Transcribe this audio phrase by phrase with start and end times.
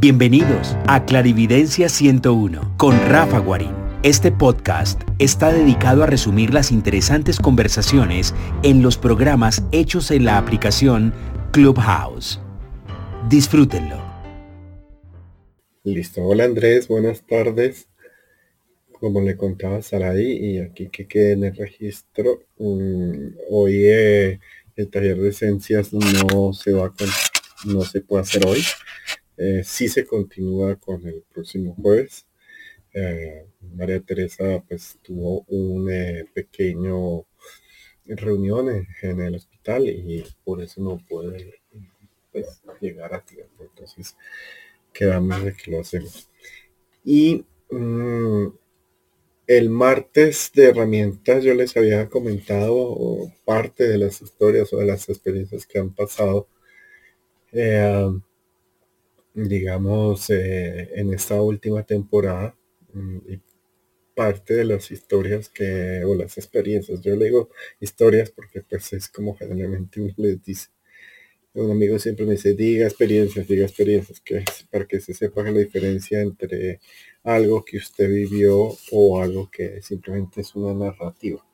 [0.00, 3.74] Bienvenidos a Clarividencia 101 con Rafa Guarín.
[4.02, 10.38] Este podcast está dedicado a resumir las interesantes conversaciones en los programas hechos en la
[10.38, 11.12] aplicación
[11.52, 12.40] Clubhouse.
[13.28, 14.02] Disfrútenlo.
[15.84, 17.86] Listo, hola Andrés, buenas tardes.
[18.92, 24.40] Como le contaba Sarai, y aquí que quede en el registro, mm, hoy eh,
[24.76, 27.06] el taller de esencias no se va con,
[27.66, 28.62] no se puede hacer hoy.
[29.42, 32.26] Eh, sí se continúa con el próximo jueves.
[32.92, 37.24] Eh, María Teresa pues tuvo un eh, pequeño
[38.04, 41.62] reunión en, el hospital y por eso no puede
[42.30, 43.64] pues, llegar a tiempo.
[43.64, 44.14] Entonces
[44.92, 46.28] quedamos de que lo hacemos.
[47.02, 48.48] Y mm,
[49.46, 55.08] el martes de herramientas yo les había comentado parte de las historias o de las
[55.08, 56.46] experiencias que han pasado,
[57.52, 58.20] eh,
[59.34, 62.56] digamos, eh, en esta última temporada.
[62.92, 63.40] Mm, y
[64.14, 67.50] parte de las historias que, o las experiencias, yo le digo
[67.80, 70.68] historias porque pues es como generalmente les dice.
[71.54, 75.42] Un amigo siempre me dice, diga experiencias, diga experiencias, que es para que se sepa
[75.44, 76.80] la diferencia entre
[77.24, 81.44] algo que usted vivió o algo que simplemente es una narrativa.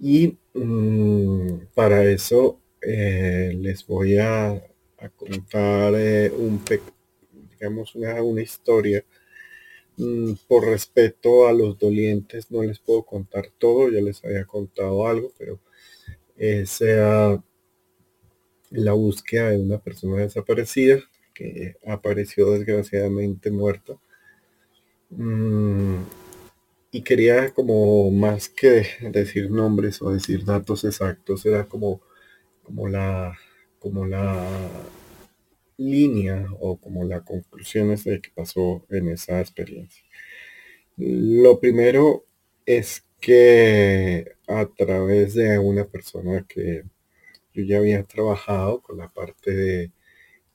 [0.00, 4.62] Y mm, para eso eh, les voy a,
[5.10, 6.62] contar eh, un
[7.50, 9.04] digamos una, una historia.
[9.96, 15.06] Mm, por respeto a los dolientes no les puedo contar todo, ya les había contado
[15.06, 15.60] algo, pero
[16.36, 16.80] es
[18.70, 21.02] la búsqueda de una persona desaparecida
[21.32, 23.98] que apareció desgraciadamente muerta
[25.10, 26.02] Mm,
[26.92, 32.00] y quería como más que decir nombres o decir datos exactos, era como,
[32.64, 33.36] como la
[33.84, 34.48] como la
[35.76, 40.02] línea o como la conclusión de que pasó en esa experiencia.
[40.96, 42.24] Lo primero
[42.64, 46.84] es que a través de una persona que
[47.52, 49.92] yo ya había trabajado con la parte de,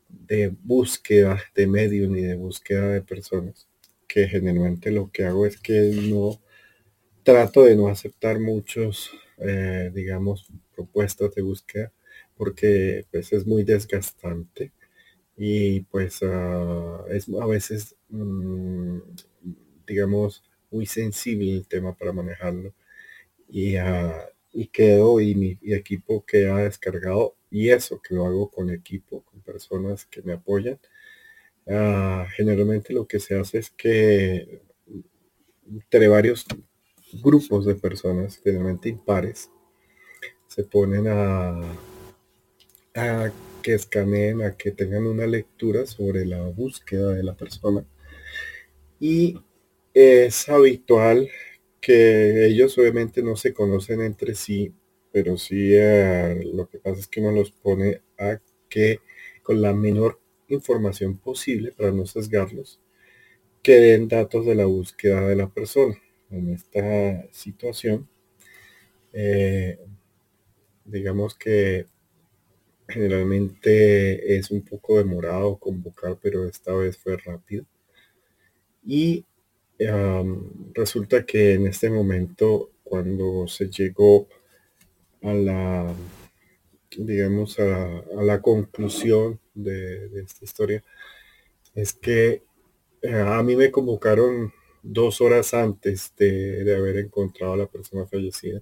[0.08, 3.68] de búsqueda de medios y de búsqueda de personas,
[4.08, 6.42] que generalmente lo que hago es que no
[7.22, 11.94] trato de no aceptar muchos, eh, digamos, propuestas de búsqueda
[12.40, 14.74] porque pues es muy desgastante
[15.38, 19.00] y pues ah, es a veces, mm,
[19.88, 22.74] digamos, muy sensible el tema para manejarlo
[23.50, 24.12] y, uh,
[24.54, 29.42] y quedo y mi equipo queda descargado y eso que lo hago con equipo, con
[29.42, 30.80] personas que me apoyan
[31.68, 34.64] Ah, generalmente lo que se hace es que
[35.68, 36.46] entre varios
[37.22, 39.52] grupos de personas, generalmente impares,
[40.48, 41.62] se ponen a,
[42.96, 47.86] a que escaneen, a que tengan una lectura sobre la búsqueda de la persona.
[49.00, 49.40] Y
[49.94, 51.30] es habitual
[51.82, 54.74] que ellos obviamente no se conocen entre sí,
[55.12, 58.40] pero sí eh, lo que pasa es que uno los pone a
[58.70, 59.00] que
[59.44, 62.80] con la menor información posible para no sesgarlos,
[63.64, 65.96] que den datos de la búsqueda de la persona.
[66.32, 68.08] En esta situación,
[69.14, 69.80] eh,
[70.86, 71.88] digamos que
[72.90, 77.66] generalmente es un poco demorado convocar, pero esta vez fue rápido.
[78.86, 79.26] Y
[80.74, 84.28] resulta que en este momento, cuando se llegó
[85.22, 85.94] a la
[86.98, 90.84] digamos, a, la conclusión de, esta historia,
[91.76, 92.44] es que
[93.02, 94.52] eh, a mí me convocaron
[94.82, 98.62] dos horas antes de, haber encontrado a la persona fallecida.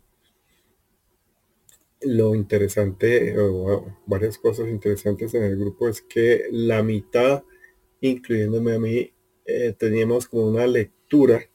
[2.02, 7.44] Lo interesante, o varias cosas interesantes en el grupo es que la mitad,
[8.02, 9.14] incluyéndome a mí,
[9.46, 11.50] eh, teníamos como una lectura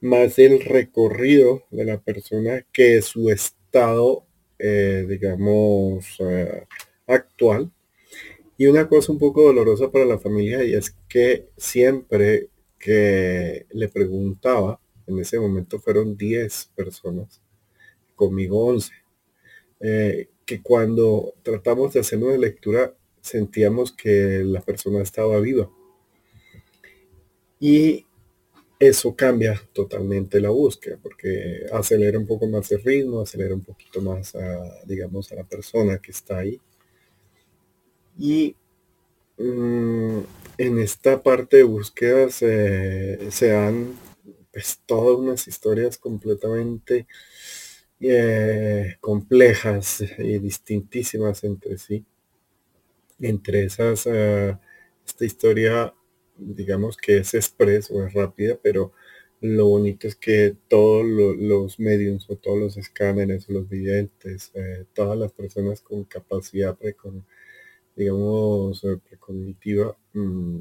[0.00, 6.66] más el recorrido de la persona que su estado eh, digamos, eh,
[7.06, 7.70] actual.
[8.56, 13.88] Y una cosa un poco dolorosa para la familia y es que siempre que le
[13.88, 17.40] preguntaba, en ese momento fueron 10 personas,
[18.16, 18.92] conmigo 11,
[19.80, 25.70] eh, que cuando tratamos de hacer una lectura sentíamos que la persona estaba viva.
[27.60, 28.06] Y
[28.78, 34.00] eso cambia totalmente la búsqueda porque acelera un poco más el ritmo, acelera un poquito
[34.00, 36.60] más a, digamos, a la persona que está ahí.
[38.16, 38.54] Y
[39.36, 40.18] mm,
[40.58, 43.94] en esta parte de búsqueda se, dan
[44.52, 47.06] pues, todas unas historias completamente
[48.00, 52.04] eh, complejas y distintísimas entre sí.
[53.20, 54.56] Entre esas eh,
[55.06, 55.94] esta historia,
[56.36, 58.92] digamos que es express es rápida, pero
[59.40, 65.18] lo bonito es que todos los medios o todos los escáneres los videntes, eh, todas
[65.18, 67.24] las personas con capacidad precon,
[67.96, 70.60] digamos, eh, precognitiva, mm,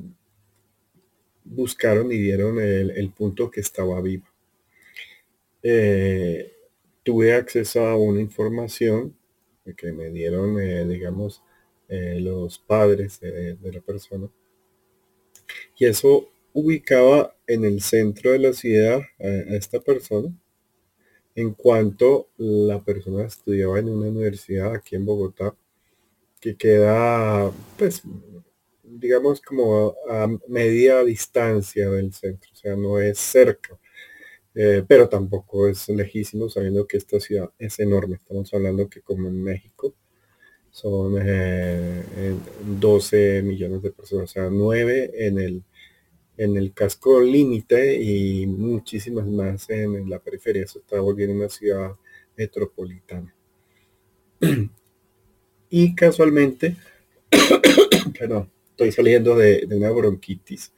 [1.45, 4.25] buscaron y dieron el, punto que estaba vivo.
[5.63, 6.56] Eh,
[7.07, 9.15] tuve acceso a una información
[9.77, 10.57] que me dieron,
[10.89, 11.41] digamos,
[11.87, 14.29] los padres de la persona.
[15.77, 20.37] Y eso ubicaba en el centro de la ciudad a, esta persona
[21.33, 25.55] en cuanto la persona estudiaba en una universidad aquí en Bogotá
[26.41, 28.03] que queda pues
[28.83, 33.79] digamos como a media distancia del centro, o sea, no es cerca,
[34.59, 38.15] eh, pero tampoco es lejísimo sabiendo que esta ciudad es enorme.
[38.15, 39.93] Estamos hablando que como en México
[40.71, 41.13] son
[42.79, 45.63] 12 eh, millones de personas, o sea, 9 en el
[46.37, 50.63] en el casco límite y muchísimas más en, la periferia.
[50.63, 51.95] Eso está volviendo una ciudad
[52.35, 53.35] metropolitana.
[55.69, 56.75] y casualmente,
[58.19, 60.71] perdón, estoy saliendo de, una bronquitis.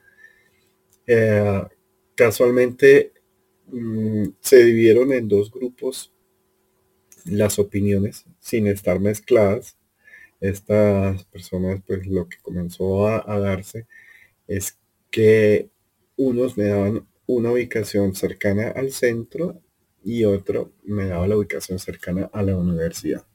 [1.06, 1.62] Eh,
[2.14, 3.12] casualmente
[3.72, 6.12] mm, se dividieron en dos grupos
[7.24, 9.76] las opiniones sin estar mezcladas.
[10.40, 13.86] Estas personas, pues lo que comenzó a, darse
[14.46, 14.78] es
[15.10, 15.68] que
[16.16, 19.60] unos me daban una ubicación cercana al centro
[20.02, 23.26] y otro me daba la ubicación cercana a la universidad.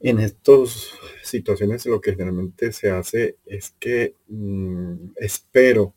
[0.00, 0.90] En estas
[1.22, 5.94] situaciones lo que generalmente se hace es que mm, espero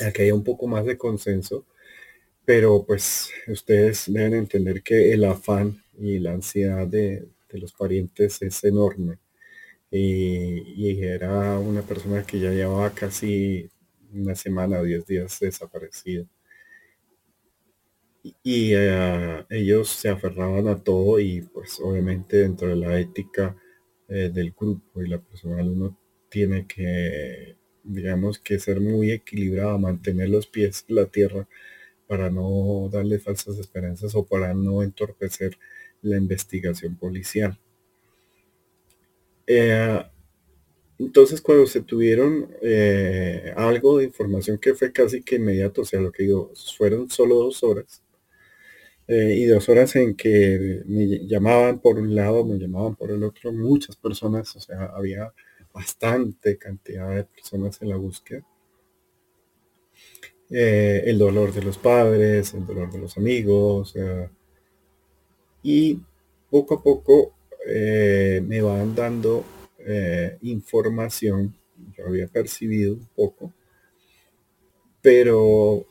[0.00, 1.66] a que haya un poco más de consenso,
[2.44, 8.64] pero pues ustedes deben entender que el afán y la ansiedad de, los parientes es
[8.64, 9.18] enorme.
[9.90, 13.70] Y, era una persona que ya llevaba casi
[14.12, 16.26] una semana o diez días desaparecido.
[18.42, 23.56] Y, eh, ellos se aferraban a todo y pues obviamente dentro de la ética
[24.08, 25.98] eh, del grupo y la personal uno
[26.30, 31.46] tiene que, digamos que ser muy equilibrado, mantener los pies en la tierra
[32.06, 35.58] para no darle falsas esperanzas o para no entorpecer
[36.02, 37.58] la investigación policial.
[39.46, 40.02] Eh,
[40.98, 46.00] entonces cuando se tuvieron eh, algo de información que fue casi que inmediato, o sea,
[46.00, 48.02] lo que digo, fueron solo dos horas,
[49.06, 53.22] eh, y dos horas en que me llamaban por un lado, me llamaban por el
[53.22, 55.32] otro, muchas personas, o sea, había
[55.74, 58.44] bastante cantidad de personas en la búsqueda.
[60.56, 63.94] Eh, el dolor de los padres, el dolor de los amigos,
[65.62, 65.98] y
[66.48, 67.34] poco a poco
[67.66, 69.44] me van dando
[69.86, 71.54] eh, información,
[71.94, 73.52] yo había percibido un poco,
[75.02, 75.84] pero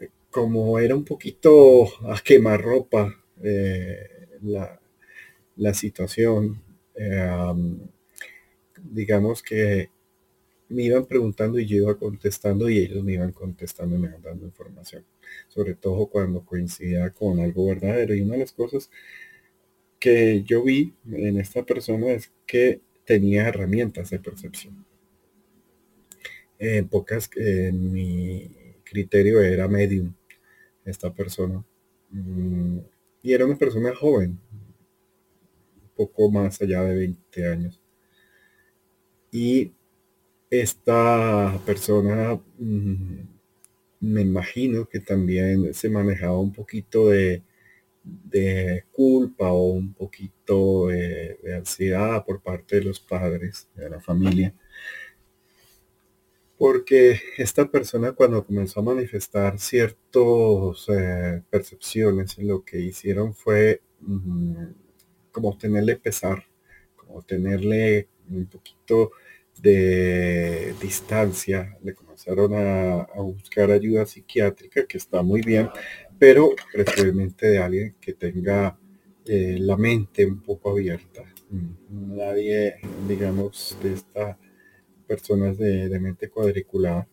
[0.00, 4.80] eh, como era un poquito a quemar ropa eh, la,
[5.54, 6.60] la, situación,
[8.82, 9.90] digamos que
[10.72, 14.22] me iban preguntando y yo iba contestando y ellos me iban contestando y me iban
[14.22, 15.04] dando información,
[15.48, 18.14] sobre todo cuando coincidía con algo verdadero.
[18.14, 18.90] Y una de las cosas
[19.98, 24.84] que yo vi en esta persona es que tenía herramientas de percepción.
[26.58, 28.50] En pocas, en mi
[28.84, 30.14] criterio era medium
[30.84, 31.64] esta persona.
[32.10, 32.78] Mm,
[33.22, 34.38] y era una persona joven,
[35.96, 37.80] poco más allá de 20 años.
[39.30, 39.72] Y
[40.52, 43.20] esta persona mm,
[44.00, 47.42] me imagino que también se manejaba un poquito de
[48.92, 54.54] culpa o un poquito de, ansiedad por parte de los padres, de la familia.
[56.58, 64.64] Porque esta persona cuando comenzó a manifestar ciertas eh, percepciones, lo que hicieron fue mm,
[65.32, 66.44] como tenerle pesar,
[66.96, 69.12] como tenerle un poquito
[69.58, 75.68] de distancia, le comenzaron a, buscar ayuda psiquiátrica, que está muy bien,
[76.18, 78.78] pero preferiblemente de alguien que tenga
[79.24, 81.22] eh, la mente un poco abierta.
[81.50, 84.36] Mm, nadie, digamos, de estas
[85.06, 87.06] personas de, mente cuadriculada,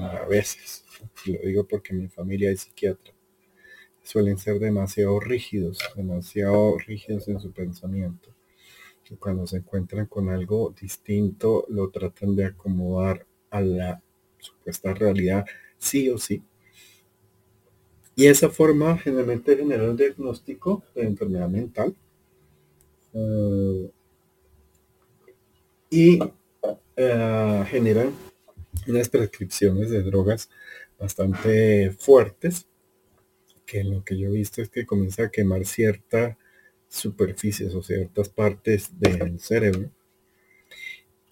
[0.00, 0.84] a veces,
[1.26, 3.12] lo digo porque mi familia es psiquiatra,
[4.02, 8.31] suelen ser demasiado rígidos, demasiado rígidos en su pensamiento.
[9.18, 14.02] Cuando se encuentran con algo distinto, lo tratan de acomodar a la
[14.38, 15.44] supuesta realidad,
[15.78, 16.42] sí o sí,
[18.14, 21.94] y esa forma generalmente genera un diagnóstico de enfermedad mental.
[23.14, 23.90] Eh,
[25.90, 28.12] y uh, generan
[28.86, 30.50] unas prescripciones de drogas
[30.98, 32.66] bastante fuertes,
[33.66, 36.36] que lo que yo he visto es que comienza a quemar ciertas
[36.92, 39.90] superficies o ciertas partes del cerebro.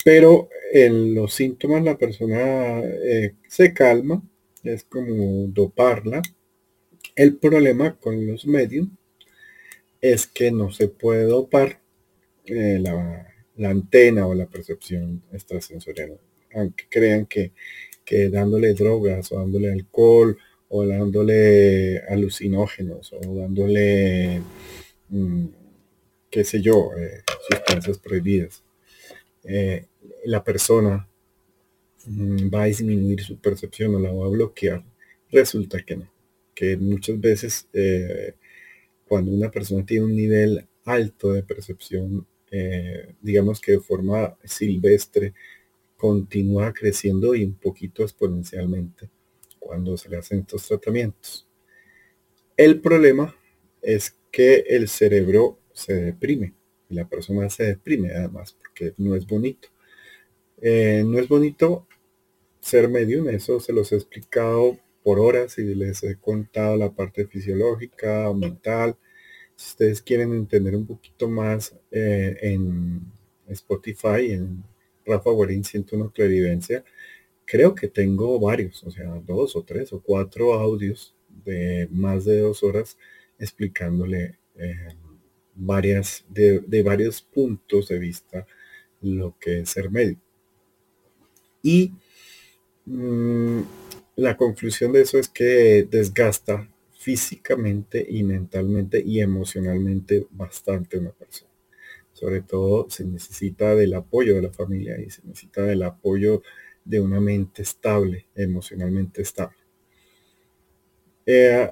[0.05, 4.23] Pero en los síntomas la persona eh, se calma,
[4.65, 6.23] es como doparla.
[7.15, 8.89] El problema con los medios
[10.01, 11.81] es que no se puede dopar
[12.47, 13.27] eh, la,
[13.69, 16.19] antena o la percepción extrasensorial.
[16.55, 17.53] Aunque crean que,
[18.31, 20.37] dándole drogas o dándole alcohol
[20.69, 24.41] o dándole alucinógenos o dándole,
[25.11, 25.47] mm,
[26.31, 28.63] qué sé yo, eh, sustancias prohibidas,
[29.45, 29.87] eh,
[30.25, 31.09] la persona
[32.07, 34.85] mm, va a disminuir su percepción o la va a bloquear.
[35.31, 36.11] Resulta que no,
[36.55, 37.69] que muchas veces
[39.11, 45.35] cuando una persona tiene un nivel alto de percepción, eh, digamos que de forma silvestre,
[45.97, 49.11] continúa creciendo y un poquito exponencialmente
[49.59, 51.47] cuando se le hacen estos tratamientos.
[52.57, 53.35] El problema
[53.83, 56.55] es que el cerebro se deprime
[56.89, 59.69] y la persona se deprime además porque no es bonito.
[60.61, 61.87] Eh, no es bonito
[62.61, 67.27] ser medium, eso se los he explicado por horas y les he contado la parte
[67.27, 68.97] fisiológica, mental.
[69.57, 73.01] Si ustedes quieren entender un poquito más eh, en
[73.49, 74.63] Spotify, en
[75.07, 76.85] Rafa Guarín 101 Claridencia,
[77.45, 82.41] creo que tengo varios, o sea, dos o tres o cuatro audios de más de
[82.41, 82.97] dos horas
[83.41, 84.95] explicándole eh,
[85.55, 88.47] varias, de, varios puntos de vista
[89.01, 90.21] lo que es ser médico.
[91.63, 91.93] Y
[92.87, 93.61] mm,
[94.17, 96.69] la conclusión de eso es que desgasta
[96.99, 101.51] físicamente y mentalmente y emocionalmente bastante una persona.
[102.13, 106.43] Sobre todo se necesita del apoyo de la familia y se necesita del apoyo
[106.85, 109.57] de una mente estable, emocionalmente estable.
[111.25, 111.71] Eh,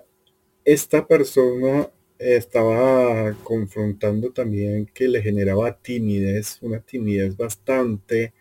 [0.72, 8.34] esta persona estaba confrontando también que le generaba timidez, una timidez bastante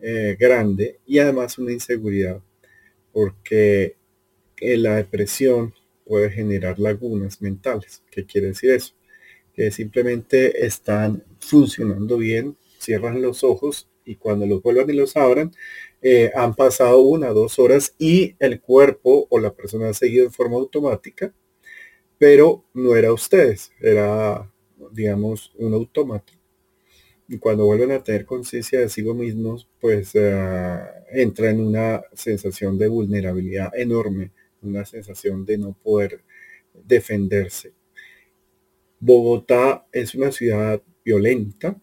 [0.00, 2.40] eh, grande y además una inseguridad
[3.12, 3.96] porque
[4.58, 5.74] la depresión
[6.06, 8.02] puede generar lagunas mentales.
[8.10, 8.94] ¿Qué quiere decir eso?
[9.52, 15.52] Que simplemente están funcionando bien, cierran los ojos y cuando los vuelvan y los abran,
[16.00, 20.32] eh, han pasado una, dos horas y el cuerpo o la persona ha seguido en
[20.32, 21.34] forma automática,
[22.18, 24.50] pero no era ustedes, era,
[24.92, 26.46] digamos, un automático
[27.28, 30.78] y cuando vuelven a tener conciencia de sí mismos, pues eh,
[31.10, 34.30] entra en una sensación de vulnerabilidad enorme,
[34.62, 36.22] una sensación de no poder
[36.72, 37.72] defenderse.
[39.00, 41.80] Bogotá es una ciudad violenta,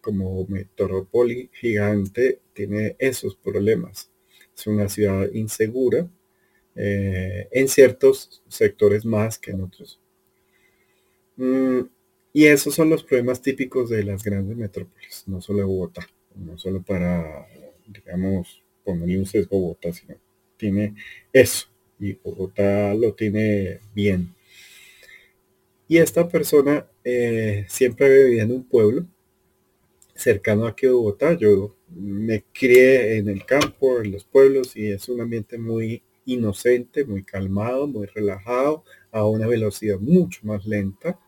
[0.00, 4.10] como metrópoli gigante, tiene esos problemas.
[4.56, 6.08] Es una ciudad insegura,
[6.76, 9.98] eh, en ciertos sectores más que en otros.
[11.36, 11.80] Mm,
[12.32, 16.82] y esos son los problemas típicos de las grandes metrópolis, no solo Bogotá, no solo
[16.82, 17.46] para,
[17.86, 20.16] digamos, ponerle un sesgo Bogotá, sino
[20.56, 20.94] tiene
[21.32, 21.68] eso.
[21.98, 24.34] Y Bogotá lo tiene bien.
[25.88, 29.06] Y esta persona eh, siempre vivido en un pueblo
[30.14, 31.34] cercano aquí a Bogotá.
[31.34, 37.04] Yo me crié en el campo, en los pueblos, y es un ambiente muy inocente,
[37.04, 41.18] muy calmado, muy relajado, a una velocidad mucho más lenta.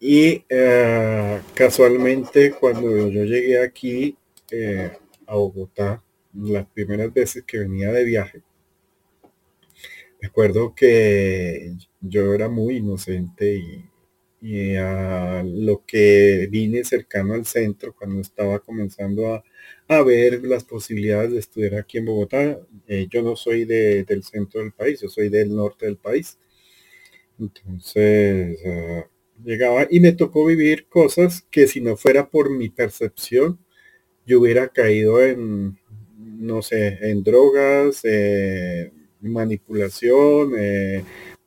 [0.00, 4.16] Y eh, casualmente cuando yo llegué aquí
[4.50, 4.90] eh,
[5.26, 6.02] a Bogotá,
[6.34, 8.42] las primeras veces que venía de viaje,
[10.20, 13.84] recuerdo que yo era muy inocente y,
[14.78, 19.42] a lo que vine cercano al centro cuando estaba comenzando
[19.88, 22.58] a, ver las posibilidades de estudiar aquí en Bogotá.
[22.86, 26.38] Eh, yo no soy del centro del país, yo soy del norte del país.
[27.38, 29.06] Entonces, ah,
[29.44, 33.58] llegaba y me tocó vivir cosas que si no fuera por mi percepción,
[34.26, 35.78] yo hubiera caído en,
[36.18, 40.54] no sé, en drogas, eh, manipulación,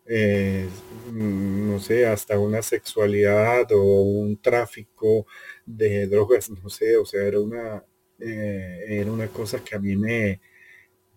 [0.09, 5.27] eh, eh, no sé, hasta una sexualidad o un tráfico
[5.65, 7.83] de drogas, no sé, o sea, era una,
[8.19, 10.41] era una cosa que a mí me,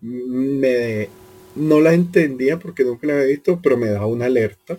[0.03, 1.09] me,
[1.57, 4.79] no la entendía porque nunca la había visto, pero me daba una alerta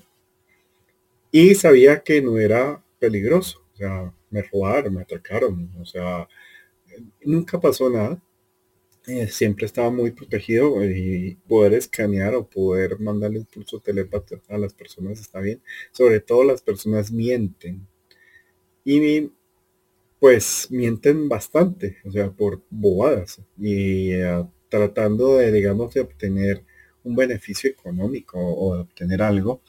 [1.31, 3.65] y sabía que no era peligroso.
[3.73, 5.71] O sea, me robaron, me atacaron.
[5.79, 6.27] O sea,
[7.23, 8.21] nunca pasó nada.
[9.05, 14.57] Eh, siempre estaba muy protegido y poder escanear o poder mandarle un pulso telepático a
[14.57, 15.61] las personas está bien.
[15.91, 17.85] Sobre todo las personas mienten.
[18.85, 19.31] Y
[20.19, 26.63] pues mienten bastante, o sea, por bobadas y eh, tratando de, digamos, de obtener
[27.03, 29.61] un beneficio económico o de obtener algo,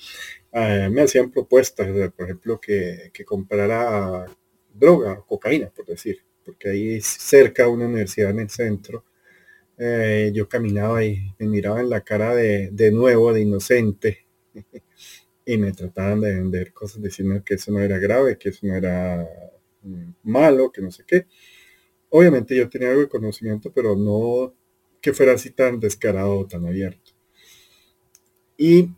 [0.52, 4.26] eh, me hacían propuestas, por ejemplo, que, que comprara
[4.74, 9.04] droga, cocaína, por decir, porque ahí cerca una universidad en el centro,
[9.78, 14.26] eh, yo caminaba y me miraba en la cara de, de nuevo, de inocente,
[15.46, 18.74] y me trataban de vender cosas diciendo que eso no era grave, que eso no
[18.74, 19.28] era
[19.82, 21.26] mm, malo, que no sé qué.
[22.10, 24.54] Obviamente yo tenía algo de conocimiento, pero no
[25.00, 27.12] que fuera así tan descarado, tan abierto.
[28.56, 28.90] Y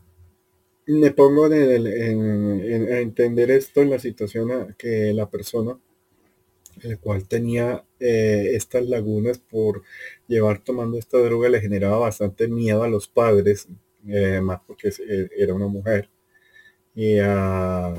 [0.87, 5.81] me pongo a entender esto en la situación que la persona,
[6.83, 9.83] el cual tenía eh, estas lagunas por
[10.29, 13.69] llevar tomando esta droga, le generaba bastante miedo a los padres,
[14.07, 16.11] eh, más porque eh, era una mujer.
[16.95, 17.95] Y ah,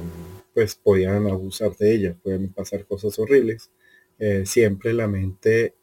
[0.54, 3.72] pues podían abusar de ella, pueden pasar cosas horribles.
[4.46, 5.76] siempre la mente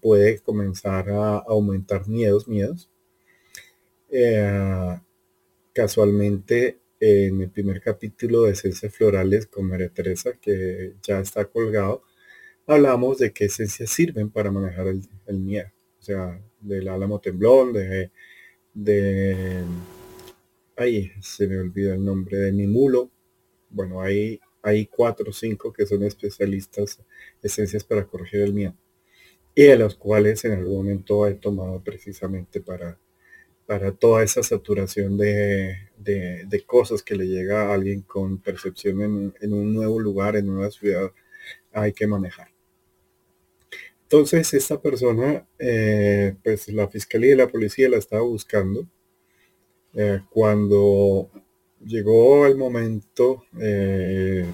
[0.00, 2.88] puede comenzar a aumentar miedos, miedos
[5.72, 12.02] casualmente en el primer capítulo de Esencias Florales con María Teresa, que ya está colgado,
[12.66, 15.68] hablamos de qué esencias sirven para manejar el, miedo.
[15.98, 18.10] O sea, del álamo temblón, de,
[18.74, 19.62] de,
[20.76, 23.10] ahí se me olvida el nombre de Nimulo.
[23.68, 27.02] Bueno, hay, hay cuatro o cinco que son especialistas,
[27.42, 28.74] esencias para corregir el miedo.
[29.54, 32.98] Y de los cuales en algún momento he tomado precisamente para
[33.70, 35.76] para toda esa saturación de,
[36.66, 41.12] cosas que le llega a alguien con percepción en, un nuevo lugar, en una ciudad,
[41.72, 42.48] hay que manejar.
[44.10, 48.84] Entonces, esta persona, eh, pues la fiscalía y la policía la estaba buscando.
[49.94, 51.30] Eh, cuando
[51.80, 54.44] llegó el momento, eh,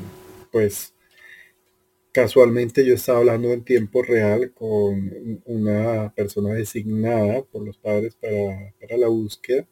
[0.53, 0.93] pues
[2.13, 8.97] Casualmente yo estaba hablando en tiempo real con una persona designada por los padres para,
[8.97, 9.69] la búsqueda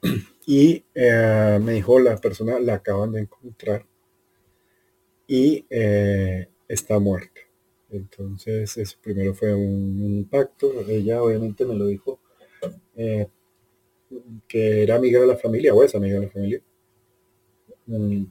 [0.46, 3.84] y me dijo la persona la acaban de encontrar
[5.26, 5.66] y
[6.68, 7.40] está muerta.
[7.90, 10.72] Entonces eso primero fue un, impacto.
[10.88, 12.20] Ella obviamente me lo dijo
[12.96, 13.28] eh,
[14.48, 16.62] que era amiga de la familia o es amiga de la familia.
[17.86, 18.24] Mm,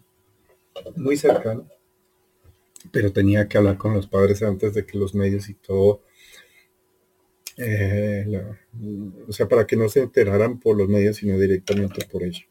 [0.95, 1.67] muy cercano
[2.91, 6.01] pero tenía que hablar con los padres antes de que los medios y todo,
[7.57, 8.25] eh,
[9.27, 12.45] o sea, para que no se enteraran por los medios, sino directamente por ella.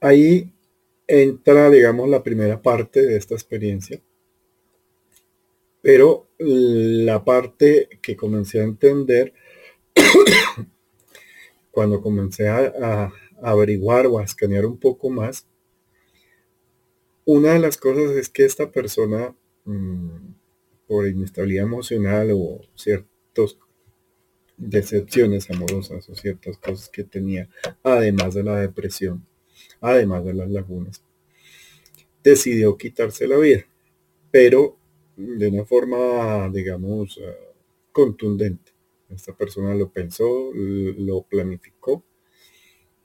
[0.00, 0.52] Ahí
[1.08, 4.00] entra, digamos, la primera parte de esta experiencia,
[5.80, 9.32] pero la parte que comencé a entender
[11.70, 15.46] cuando comencé a, averiguar o a escanear un poco más,
[17.24, 20.34] una de las cosas es que esta persona, mm,
[20.86, 23.58] por inestabilidad emocional o ciertas
[24.56, 27.48] decepciones amorosas o ciertas cosas que tenía,
[27.82, 29.24] además de la depresión,
[29.80, 31.02] además de las lagunas,
[32.22, 33.64] decidió quitarse la vida,
[34.30, 34.76] pero
[35.16, 37.34] de una forma, digamos, eh,
[37.92, 38.72] contundente.
[39.08, 42.04] Esta persona lo pensó, lo planificó.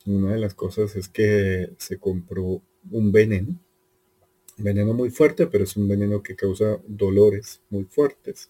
[0.06, 3.58] Una de las cosas es que se compró un veneno
[4.58, 8.50] veneno muy fuerte, pero es un veneno que causa dolores muy fuertes.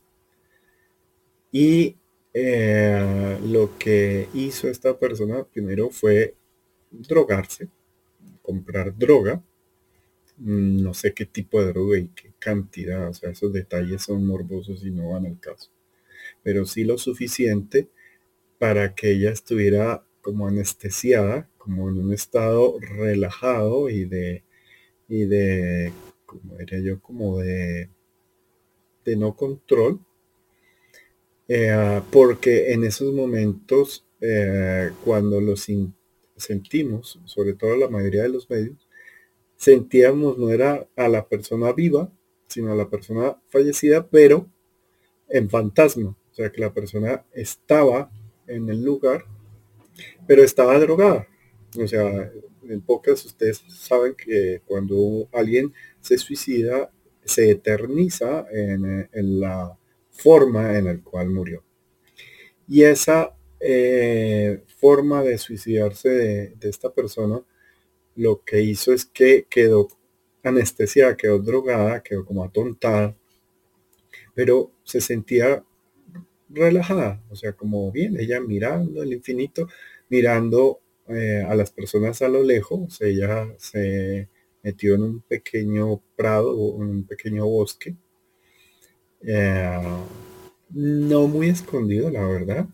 [1.51, 1.95] Y
[2.33, 6.36] eh, lo que hizo esta persona primero fue
[6.91, 7.69] drogarse,
[8.43, 9.43] comprar droga.
[10.38, 14.25] Mm, no sé qué tipo de droga y qué cantidad, o sea, esos detalles son
[14.27, 15.71] morbosos y no van al caso.
[16.43, 17.89] Pero sí lo suficiente
[18.60, 24.43] para que ella estuviera como anestesiada, como en un estado relajado y de
[25.08, 25.91] y de,
[26.25, 27.89] como diría yo, como de,
[29.06, 29.99] de no control,
[31.47, 35.62] eh, porque en esos momentos, eh, cuando los
[36.36, 38.88] sentimos, sobre todo la mayoría de los medios,
[39.56, 42.12] sentíamos no era a la persona viva,
[42.48, 44.48] sino a la persona fallecida, pero
[45.30, 46.15] en fantasma.
[46.32, 48.12] O sea, que la persona estaba
[48.48, 49.26] en el lugar,
[50.28, 51.28] pero estaba drogada.
[51.80, 52.32] O sea,
[52.67, 56.91] en pocas ustedes saben que cuando alguien se suicida,
[57.24, 59.78] se eterniza en, la
[60.12, 61.63] forma en la cual murió.
[62.67, 67.41] Y esa eh, forma de suicidarse de, esta persona,
[68.17, 69.88] lo que hizo es que quedó
[70.43, 73.15] anestesiada, quedó drogada, quedó como atontada,
[74.34, 75.63] pero se sentía
[76.50, 79.69] relajada, o sea, como bien, ella mirando el infinito,
[80.10, 84.28] mirando eh, a las personas a lo lejos, ella se
[84.63, 87.96] metido en un pequeño prado en un pequeño bosque.
[89.22, 89.80] Eh,
[90.72, 92.67] no muy escondido, la verdad,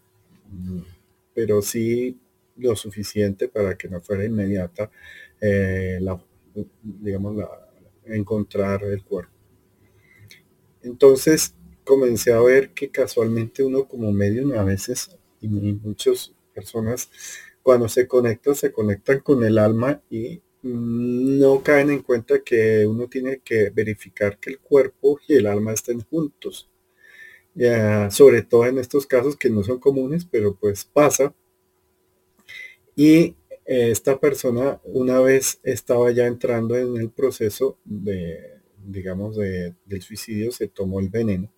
[1.33, 2.19] pero sí
[2.57, 4.91] lo suficiente para que no fuera inmediata
[5.39, 6.21] eh, la,
[6.83, 7.49] digamos, la,
[8.05, 9.33] encontrar el cuerpo.
[10.81, 17.09] Entonces comencé a ver que casualmente uno como medio a veces y muchas personas
[17.61, 23.07] cuando se conectan se conectan con el alma y no caen en cuenta que uno
[23.07, 26.68] tiene que verificar que el cuerpo y el alma estén juntos.
[28.09, 31.33] Sobre todo en estos casos que no son comunes, pero pues pasa.
[32.95, 39.75] Y eh, esta persona una vez estaba ya entrando en el proceso de, digamos, de,
[39.85, 41.51] del suicidio, se tomó el veneno.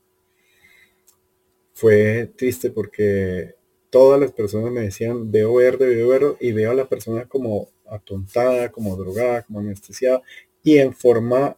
[1.74, 3.56] Fue triste porque
[3.90, 7.70] todas las personas me decían, veo verde, veo verde, y veo a la persona como
[7.90, 10.22] atontada, como drogada, como anestesiada,
[10.64, 11.58] y en forma,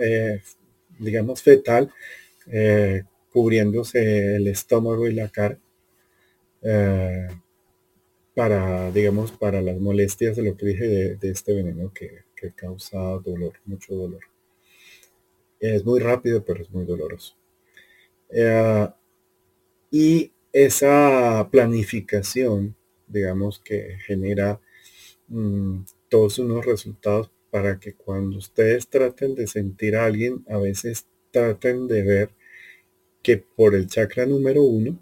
[0.00, 0.40] eh,
[0.98, 1.92] digamos, fetal,
[2.50, 5.58] eh, cubriéndose el estómago y la cara,
[6.62, 7.28] eh,
[8.34, 12.98] para, digamos, para las molestias de lo que dije de, este veneno que, que, causa
[13.24, 14.22] dolor, mucho dolor.
[15.60, 17.34] Es muy rápido, pero es muy doloroso.
[19.90, 22.74] y esa planificación,
[23.06, 24.60] digamos, que genera
[25.28, 31.06] Mm, todos unos resultados para que cuando ustedes traten de sentir a alguien, a veces
[31.30, 32.30] traten de ver
[33.22, 34.98] que por el chakra número uno,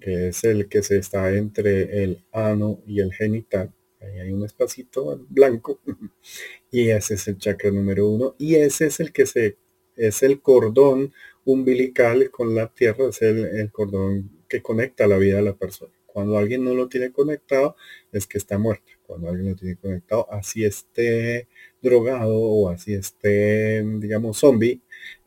[0.00, 4.44] que es el que se está entre el ano y el genital, ahí hay un
[4.44, 5.80] espacito blanco,
[6.70, 9.56] y ese es el chakra número uno, y ese es el que se,
[9.96, 11.12] es el cordón
[11.44, 15.92] umbilical con la tierra, es el, el cordón que conecta la vida de la persona.
[16.06, 17.76] Cuando alguien no lo tiene conectado,
[18.12, 21.46] es que está muerto cuando alguien lo tiene conectado, así esté
[21.82, 24.80] drogado o así esté, digamos, zombie,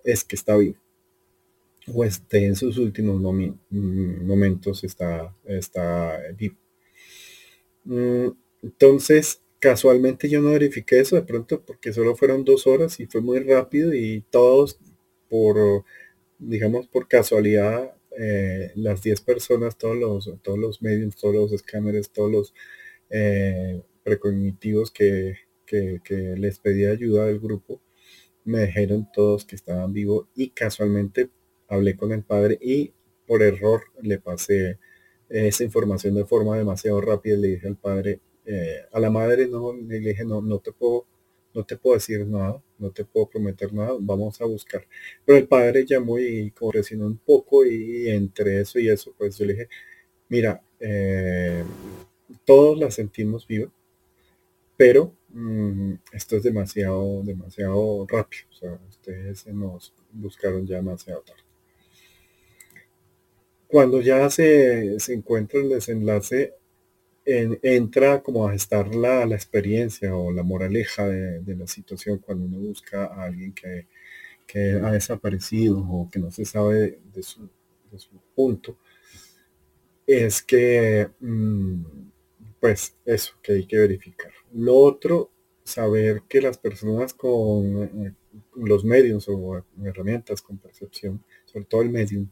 [0.04, 0.78] es que está vivo.
[1.94, 6.56] O esté en sus últimos mm, momentos, está, está vivo.
[7.84, 8.30] Mm,
[8.64, 13.22] entonces, casualmente yo no verifiqué eso de pronto porque solo fueron dos horas y fue
[13.22, 14.80] muy rápido y todos
[15.30, 15.84] por,
[16.40, 22.12] digamos, por casualidad, eh, las 10 personas, todos los, todos los medios, todos los escáneres,
[22.12, 22.54] todos los
[23.10, 25.38] eh, precognitivos que,
[26.38, 27.82] les pedí ayuda del grupo,
[28.44, 31.30] me dijeron todos que estaban vivos y casualmente
[31.68, 32.92] hablé con el padre y
[33.28, 34.78] por error le pasé
[35.30, 37.38] esa información de forma demasiado rápida.
[37.38, 41.06] Le dije al padre, eh, a la madre no, le dije, no, no te puedo,
[41.54, 44.86] no te puedo decir nada, no te puedo prometer nada, vamos a buscar.
[45.26, 46.72] Pero el padre llamó y como
[47.06, 49.70] un poco y entre eso y eso, pues yo le dije,
[50.30, 51.64] mira, eh,
[52.46, 53.72] todos la sentimos viva,
[54.78, 58.44] pero mm, esto es demasiado, demasiado rápido.
[58.52, 61.45] O sea, ustedes nos buscaron ya demasiado tarde.
[63.68, 66.54] Cuando ya se, encuentra el desenlace,
[67.26, 73.06] entra como a estar la, experiencia o la moraleja de, la situación cuando uno busca
[73.06, 73.88] a alguien que,
[74.84, 77.50] ha desaparecido o que no se sabe de su,
[78.36, 78.78] punto,
[80.06, 81.84] es que mm,
[82.60, 84.32] pues eso, que hay que verificar.
[84.54, 85.32] Lo otro,
[85.66, 88.14] saber que las personas con eh,
[88.56, 92.28] los medios o herramientas con percepción, sobre todo el medium,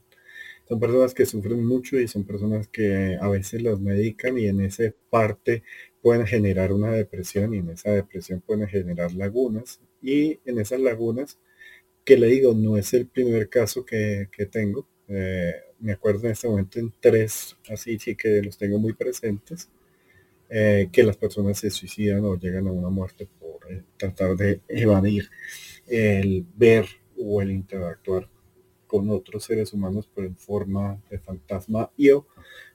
[0.67, 4.61] son personas que sufren mucho y son personas que a veces las medican y en
[4.61, 5.63] esa parte
[6.01, 9.81] pueden generar una depresión y en esa depresión pueden generar lagunas.
[10.01, 11.39] Y en esas lagunas,
[12.05, 16.47] que le digo, no es el primer caso que, tengo, eh, me acuerdo en este
[16.47, 19.69] momento en tres, así sí que los tengo muy presentes,
[20.49, 24.61] eh, que las personas se suicidan o llegan a una muerte por eh, tratar de
[24.67, 25.29] evadir
[25.87, 26.85] el ver
[27.17, 28.29] o el interactuar
[28.93, 32.27] con otros seres humanos pero en forma de fantasma y o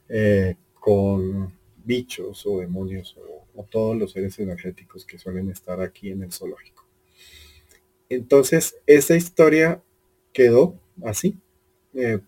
[0.09, 1.52] eh, con
[1.85, 3.16] bichos o demonios
[3.54, 6.85] o, todos los seres energéticos que suelen estar aquí en el zoológico.
[8.09, 9.83] Entonces, esa historia
[10.33, 11.37] quedó así.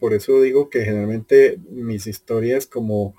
[0.01, 3.15] por eso digo que generalmente mis historias como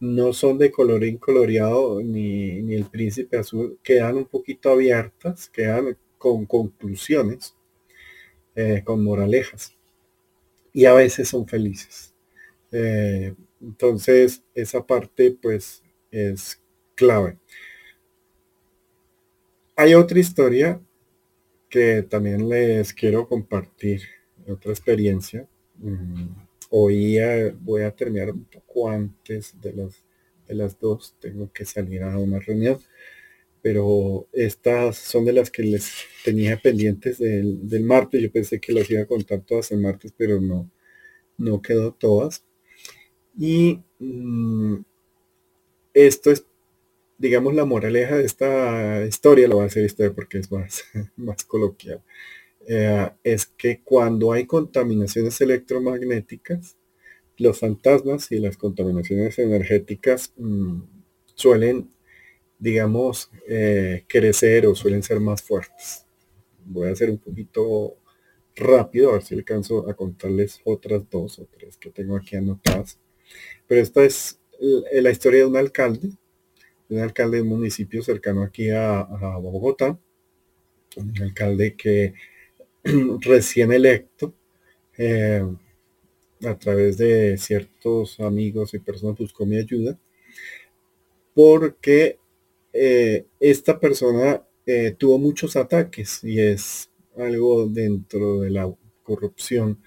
[0.00, 5.96] no son de colorín coloreado ni, ni el príncipe azul, quedan un poquito abiertas, quedan
[6.18, 7.54] con conclusiones,
[8.56, 9.76] eh, con moralejas.
[10.74, 12.14] Y a veces son felices.
[12.70, 16.60] Eh, entonces, esa parte pues es
[16.94, 17.38] clave.
[19.76, 20.80] Hay otra historia
[21.68, 24.02] que también les quiero compartir,
[24.46, 25.48] otra experiencia.
[25.76, 26.28] Mm,
[26.70, 27.18] hoy
[27.60, 30.04] voy a terminar un poco antes de las,
[30.46, 32.78] de las dos, tengo que salir a una reunión,
[33.64, 35.90] pero estas son de las que les
[36.22, 38.20] tenía pendientes del, martes.
[38.20, 40.70] Yo pensé que las iba a contar todas el martes, pero no,
[41.38, 42.44] no quedó todas.
[43.38, 44.82] Y mm,
[45.94, 46.44] esto es,
[47.16, 50.84] digamos, la moraleja de esta historia, lo voy a hacer historia porque es más,
[51.16, 52.02] más coloquial,
[52.68, 56.76] eh, es que cuando hay contaminaciones electromagnéticas,
[57.38, 60.82] los fantasmas y las contaminaciones energéticas mm,
[61.34, 61.94] suelen,
[62.58, 66.06] digamos, eh, crecer o suelen ser más fuertes.
[66.64, 67.96] Voy a hacer un poquito
[68.56, 72.98] rápido, a ver si alcanzo a contarles otras dos o tres que tengo aquí anotadas.
[73.66, 74.40] Pero esta es
[74.92, 76.10] la historia de un alcalde,
[76.88, 79.02] un alcalde de un municipio cercano aquí a,
[79.40, 79.98] Bogotá,
[80.96, 82.14] un alcalde que
[83.20, 84.34] recién electo,
[84.96, 85.42] eh,
[86.44, 89.98] a través de ciertos amigos y personas buscó mi ayuda,
[91.34, 92.18] porque
[92.76, 99.80] eh, esta persona eh, tuvo muchos ataques y es algo dentro de la corrupción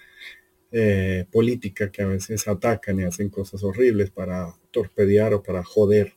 [0.72, 6.14] eh, política que a veces atacan y hacen cosas horribles para torpedear o para joder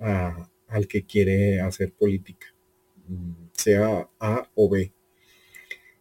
[0.00, 2.46] al que quiere hacer política,
[3.08, 4.92] mm, sea A o B.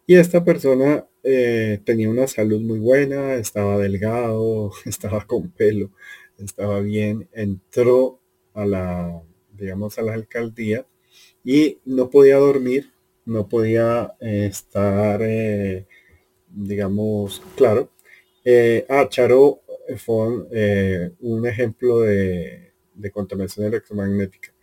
[0.07, 1.07] Y esta persona
[1.83, 5.91] tenía una salud muy buena, estaba delgado, estaba con pelo,
[6.39, 8.19] estaba bien, entró
[8.53, 9.21] a la,
[9.57, 10.85] digamos, a la alcaldía
[11.43, 12.91] y no podía dormir,
[13.25, 15.85] no podía eh, estar, eh,
[16.47, 17.91] digamos, claro.
[18.89, 19.61] ah, Charo
[19.97, 24.53] fue un ejemplo de, de contaminación electromagnética.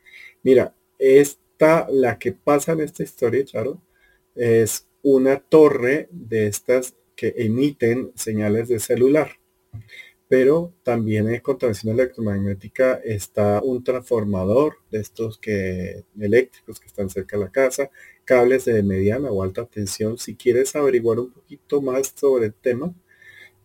[0.43, 3.81] Mira, esta, la que pasa en esta historia, Charo,
[4.35, 9.39] es una torre de estas que emiten señales de celular.
[10.37, 17.39] Pero también en contaminación electromagnética está un transformador de estos que eléctricos que están cerca
[17.39, 17.89] de la casa,
[18.25, 20.19] cables de mediana o alta tensión.
[20.19, 22.93] Si quieres averiguar un poquito más sobre el tema,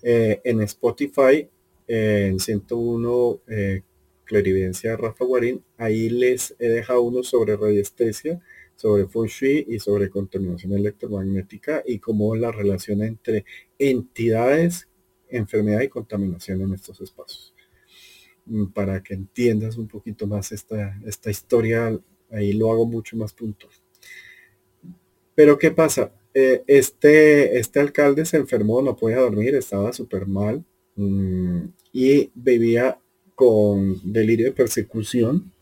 [0.03, 1.49] eh, en Spotify,
[1.87, 3.81] en 101 eh,
[4.23, 8.39] Clarividencia Rafa Guarín, ahí les he dejado uno sobre radiestesia
[8.75, 13.43] sobre Feng Shui y sobre contaminación electromagnética y cómo la relación entre
[13.79, 14.87] entidades,
[15.29, 17.53] enfermedad y contaminación en estos espacios.
[18.45, 21.97] Mm, para que entiendas un poquito más esta, esta historia,
[22.31, 23.73] ahí lo hago mucho más puntual.
[25.35, 26.11] Pero ¿qué pasa?
[26.33, 30.63] Eh, este, este alcalde se enfermó, no podía dormir, estaba súper mal
[30.95, 31.63] mm,
[31.93, 32.99] y vivía
[33.35, 35.53] con delirio de persecución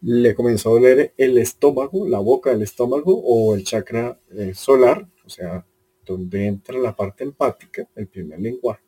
[0.00, 5.08] le comenzó a doler el estómago, la boca del estómago o el chakra eh, solar,
[5.24, 5.66] o sea,
[6.04, 8.82] donde entra la parte empática, el primer lenguaje.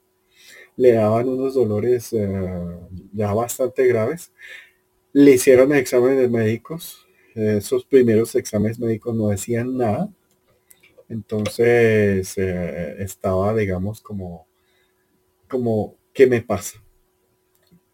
[0.80, 2.78] Le daban unos dolores eh,
[3.12, 4.32] ya bastante graves.
[5.12, 7.06] Le hicieron exámenes médicos.
[7.34, 10.10] esos primeros exámenes médicos no decían nada.
[11.10, 14.46] Entonces eh, estaba, digamos, como,
[15.48, 16.82] como, ¿qué me pasa?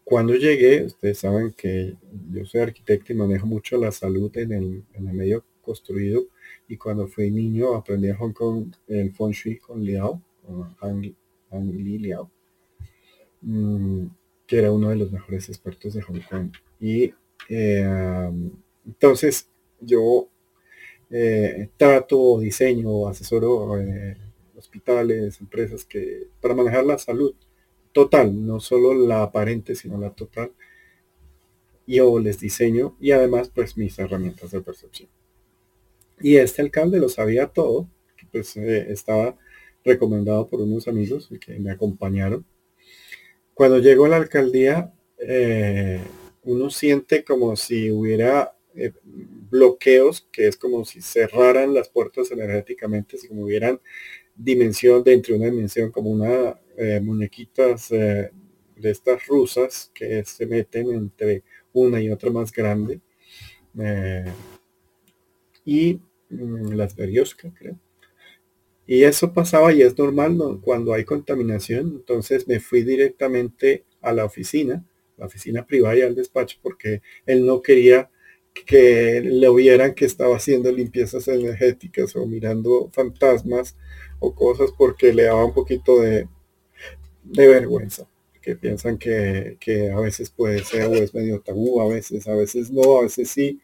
[0.05, 1.93] Cuando llegué, ustedes saben que
[2.31, 6.23] yo soy arquitecto y manejo mucho la salud en el, medio construido.
[6.69, 11.97] Y cuando fui niño aprendí a Hong Kong el Feng Shui con Liao, con Li
[11.99, 12.31] Liao,
[13.47, 14.07] mm,
[14.47, 16.51] que era uno de los mejores expertos de Hong Kong.
[16.79, 17.13] Y
[17.49, 18.29] eh,
[18.85, 20.29] entonces yo
[21.09, 24.17] eh, trato, diseño, asesoro eh,
[24.55, 27.33] hospitales, empresas que para manejar la salud
[27.93, 30.51] total, no solo la aparente, sino la total.
[31.87, 35.09] Yo les diseño y además pues mis herramientas de percepción.
[36.19, 37.87] Y este alcalde lo sabía todo,
[38.31, 39.37] pues eh, estaba
[39.85, 42.45] recomendado por unos amigos que me acompañaron.
[43.57, 45.99] Cuando llego a la alcaldía, eh,
[46.43, 48.91] uno siente como si hubiera eh,
[49.49, 53.81] bloqueos, que es como si cerraran las puertas energéticamente, si como hubieran
[54.35, 58.29] dimensión dentro de una dimensión como una eh, muñequitas eh,
[58.75, 61.41] de estas rusas que se meten entre
[61.73, 63.01] una y otra más grande.
[65.65, 67.86] Y mm, las Berioska, creo.
[68.87, 71.87] Y eso pasaba y es normal cuando hay contaminación.
[71.97, 74.85] Entonces me fui directamente a la oficina,
[75.17, 78.09] la oficina privada y al despacho, porque él no quería
[78.65, 83.75] que le vieran que estaba haciendo limpiezas energéticas o mirando fantasmas
[84.19, 86.27] o cosas porque le daba un poquito de,
[87.23, 88.07] de vergüenza,
[88.41, 89.57] que piensan que,
[89.93, 93.29] a veces puede ser o es medio tabú, a veces, a veces no, a veces
[93.29, 93.59] sí,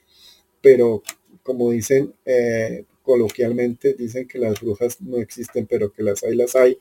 [0.62, 1.02] pero
[1.44, 6.56] como dicen eh, coloquialmente dicen que las brujas no existen, pero que las hay, las
[6.56, 6.78] hay,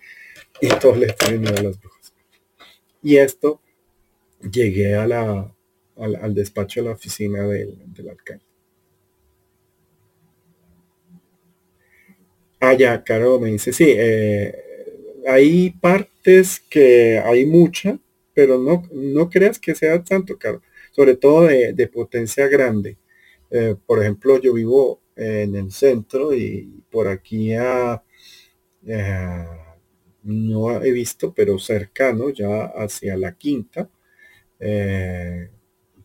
[0.60, 2.14] y todos les tienen miedo a las brujas.
[3.02, 3.60] Y esto,
[4.52, 5.54] llegué a la,
[5.96, 8.44] al, al despacho de la oficina del, del alcalde.
[12.60, 14.54] Ah, ya, Caro me dice, sí, eh,
[15.26, 17.98] hay partes que hay mucha,
[18.34, 22.98] pero no, no creas que sea tanto, Caro, sobre todo de, de potencia grande.
[23.50, 28.02] Eh, por ejemplo, yo vivo en el centro y por aquí a,
[28.86, 29.46] eh,
[30.24, 33.90] no he visto, pero cercano ya hacia la quinta,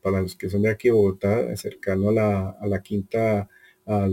[0.01, 3.49] para los que son de aquí Bogotá, cercano a la, a la quinta
[3.88, 4.08] a,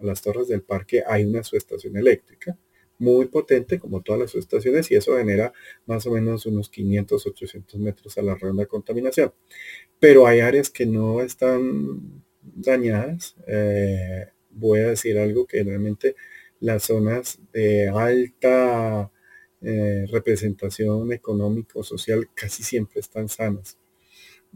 [0.00, 2.56] las torres del parque hay una subestación eléctrica
[2.98, 5.52] muy potente como todas las subestaciones y eso genera
[5.86, 9.32] más o menos unos 500, 800 metros a la ronda de contaminación.
[9.98, 13.36] Pero hay áreas que no están dañadas.
[13.46, 16.16] Eh, voy a decir algo que realmente
[16.60, 19.10] las zonas de alta
[19.62, 23.78] eh, representación económico-social casi siempre están sanas.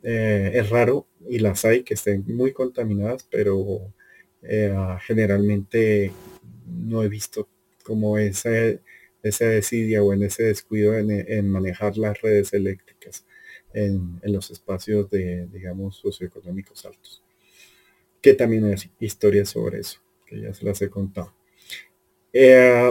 [0.02, 3.92] Eh, es raro y las hay que estén muy contaminadas, pero
[5.06, 6.12] generalmente
[6.66, 7.48] no he visto
[7.82, 8.50] como esa,
[9.22, 13.24] esa desidia o en ese descuido en, manejar las redes eléctricas
[13.72, 17.22] en, los espacios de, digamos, socioeconómicos altos.
[18.24, 21.34] Que también hay historias sobre eso, que ya se las he contado.
[22.32, 22.90] Eh,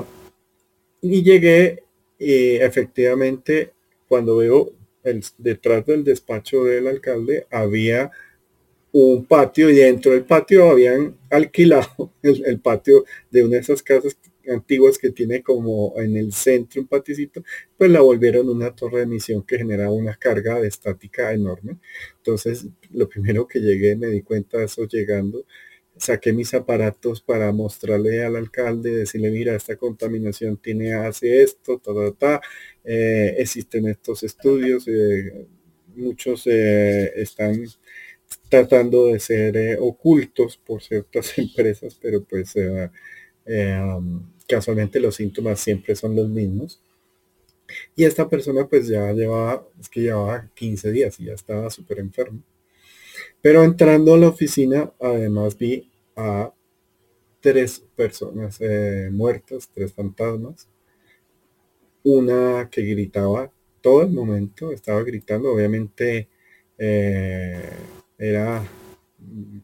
[1.01, 1.83] y llegué
[2.19, 3.73] y efectivamente
[4.07, 4.71] cuando veo
[5.03, 8.11] el, detrás del despacho del alcalde había
[8.91, 14.15] un patio y dentro del patio habían alquilado el, patio de una de esas casas
[14.49, 17.43] antiguas que tiene como en el centro un paticito,
[17.77, 21.77] pues la volvieron una torre de emisión que generaba una carga de estática enorme.
[22.17, 25.45] Entonces, lo primero que llegué, me di cuenta de eso llegando,
[25.97, 31.93] saqué mis aparatos para mostrarle al alcalde, decirle, mira, esta contaminación tiene, hace esto, ta,
[31.93, 32.41] ta, ta,
[32.84, 35.47] eh, existen estos estudios, eh,
[35.95, 37.63] muchos eh, están
[38.49, 42.89] tratando de ser ocultos por ciertas empresas, pero pues eh,
[44.47, 46.82] casualmente los síntomas siempre son los mismos.
[47.95, 51.99] Y esta persona pues ya llevaba, es que llevaba 15 días y ya estaba súper
[51.99, 52.41] enfermo.
[53.41, 56.53] Pero entrando a la oficina, además vi a
[57.41, 58.60] tres personas
[59.12, 60.67] muertas, tres fantasmas.
[62.03, 63.51] Una que gritaba
[63.82, 66.29] todo el momento, estaba gritando, obviamente
[68.17, 68.62] era
[69.19, 69.60] mm,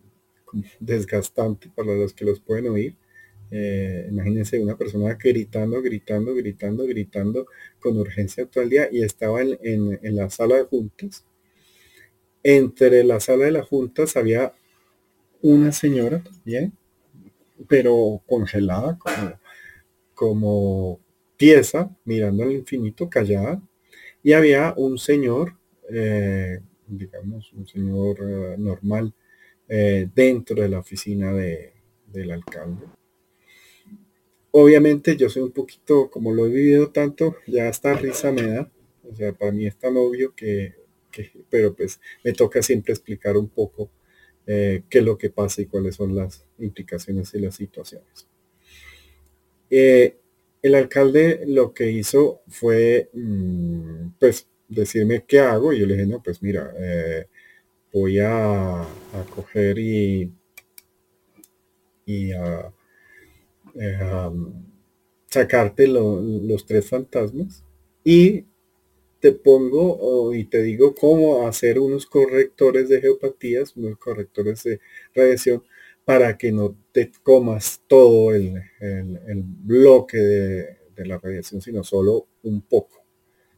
[0.80, 2.96] desgastante para los que los pueden oír.
[3.52, 7.48] Eh, imagínense una persona gritando, gritando, gritando, gritando
[7.80, 11.26] con urgencia todo el día y estaba en, la sala de juntas.
[12.44, 14.54] Entre la sala de las juntas había
[15.42, 16.74] una señora también,
[17.68, 18.98] pero congelada,
[20.14, 21.00] como,
[21.38, 23.62] pieza, mirando al infinito, callada.
[24.22, 25.54] Y había un señor
[25.90, 29.14] eh, digamos, un señor eh, normal
[29.68, 31.74] dentro de la oficina de,
[32.08, 32.99] del alcalde.
[34.52, 38.72] Obviamente yo soy un poquito, como lo he vivido tanto, ya esta risa me da.
[39.10, 40.76] O sea, para mí es tan obvio que,
[41.50, 43.90] pero pues me toca siempre explicar un poco
[44.48, 48.28] eh, qué es lo que pasa y cuáles son las implicaciones y las situaciones.
[49.70, 55.74] el alcalde lo que hizo fue, mm, pues, decirme qué hago.
[55.74, 57.28] Y yo le dije, no, pues mira, eh,
[57.94, 58.88] voy a,
[59.36, 60.32] coger y,
[62.06, 62.72] y a,
[63.76, 64.00] eh,
[65.28, 67.64] sacarte los tres fantasmas
[68.04, 68.46] y
[69.20, 74.80] te pongo y te digo cómo hacer unos correctores de geopatías, unos correctores de
[75.14, 75.64] radiación
[76.06, 78.54] para que no te comas todo el,
[79.64, 83.06] bloque de, la radiación, sino solo un poco.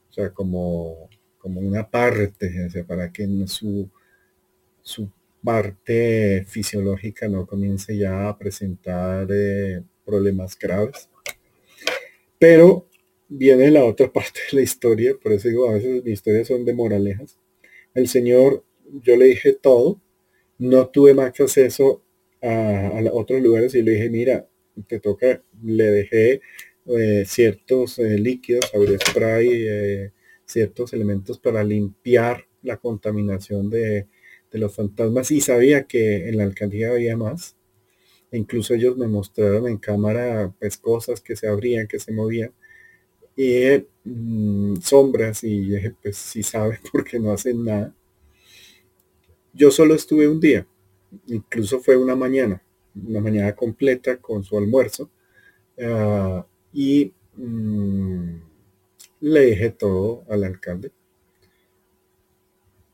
[0.10, 3.90] O sea, como, como una parte, o sea, para que su,
[4.82, 5.10] su
[5.44, 11.10] parte fisiológica no comience ya a presentar eh, problemas graves.
[12.40, 12.88] Pero
[13.28, 16.66] viene la otra parte de la historia, por eso digo, a veces mis historias son
[16.66, 17.38] de moralejas.
[17.94, 18.64] El Señor,
[19.04, 20.02] yo le dije todo,
[20.58, 22.04] no tuve más acceso
[22.42, 24.48] a, otros lugares y le dije, mira,
[24.88, 26.42] te toca, le dejé
[26.88, 28.72] eh, ciertos eh, líquidos,
[29.08, 30.12] spray,
[30.46, 34.08] ciertos elementos para limpiar la contaminación de,
[34.52, 37.56] los fantasmas y sabía que en la alcaldía había más.
[38.32, 42.52] Incluso ellos me mostraron en cámara pues cosas que se abrían, que se movían
[43.36, 47.94] y mm, sombras y dije pues si sabe porque no hacen nada.
[49.54, 50.66] Yo solo estuve un día,
[51.28, 52.62] incluso fue una mañana,
[52.96, 55.10] una mañana completa con su almuerzo
[55.84, 58.36] ah, y mm,
[59.22, 60.92] le dije todo al alcalde.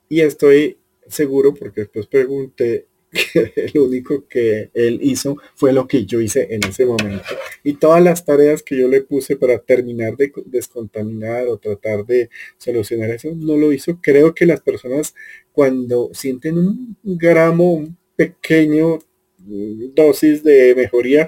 [0.10, 0.78] Y estoy
[1.08, 2.88] seguro, porque después pregunté
[3.55, 7.24] el único que él hizo fue lo que yo hice en ese momento.
[7.63, 12.30] Y todas las tareas que yo le puse para terminar de descontaminar o tratar de
[12.57, 13.99] solucionar eso, no lo hizo.
[14.01, 15.13] Creo que las personas
[15.51, 18.99] cuando sienten un gramo, un pequeño
[19.39, 21.28] mm, dosis de mejoría,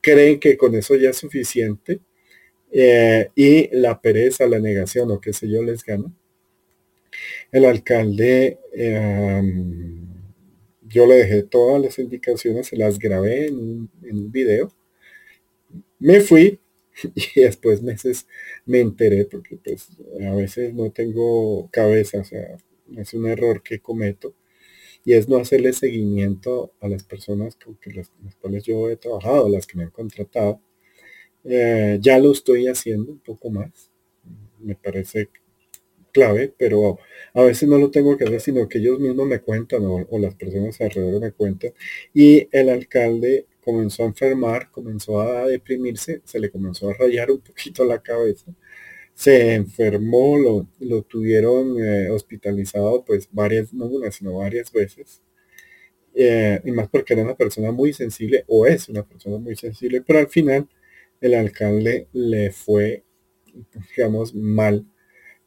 [0.00, 2.00] creen que con eso ya es suficiente.
[2.72, 6.12] Eh, y la pereza, la negación o qué sé yo les gana.
[7.50, 10.09] El alcalde em,
[10.90, 14.72] yo le dejé todas las indicaciones, se las grabé en un, video.
[15.98, 16.60] Me fui
[17.14, 18.26] y después meses
[18.66, 19.88] me enteré porque pues
[20.28, 22.56] a veces no tengo cabeza, o sea,
[22.96, 24.34] es un error que cometo
[25.04, 28.10] y es no hacerle seguimiento a las personas con las,
[28.40, 30.60] cuales yo he trabajado, las que me han contratado.
[31.44, 33.90] Eh, ya lo estoy haciendo un poco más.
[34.58, 35.30] Me parece
[36.10, 36.98] clave, pero
[37.34, 40.34] a veces no lo tengo que hacer, sino que ellos mismos me cuentan o, las
[40.34, 41.72] personas alrededor me cuentan.
[42.14, 47.40] Y el alcalde comenzó a enfermar, comenzó a deprimirse, se le comenzó a rayar un
[47.40, 48.54] poquito la cabeza.
[49.14, 55.22] Se enfermó, lo, lo tuvieron eh, hospitalizado pues varias, no una, sino varias veces.
[56.14, 60.02] Eh, y más porque era una persona muy sensible, o es una persona muy sensible,
[60.02, 60.68] pero al final
[61.20, 63.04] el alcalde le fue,
[63.96, 64.86] digamos, mal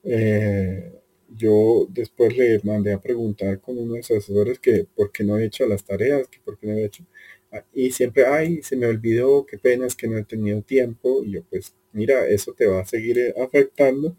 [0.03, 0.91] eh,
[1.35, 5.37] yo después le mandé a preguntar con uno de sus asesores que por qué no
[5.37, 7.05] he hecho las tareas, que por qué no he hecho.
[7.51, 11.23] Ah, y siempre, ay, se me olvidó, qué pena es que no he tenido tiempo.
[11.23, 14.17] Y yo, pues, mira, eso te va a seguir eh, afectando.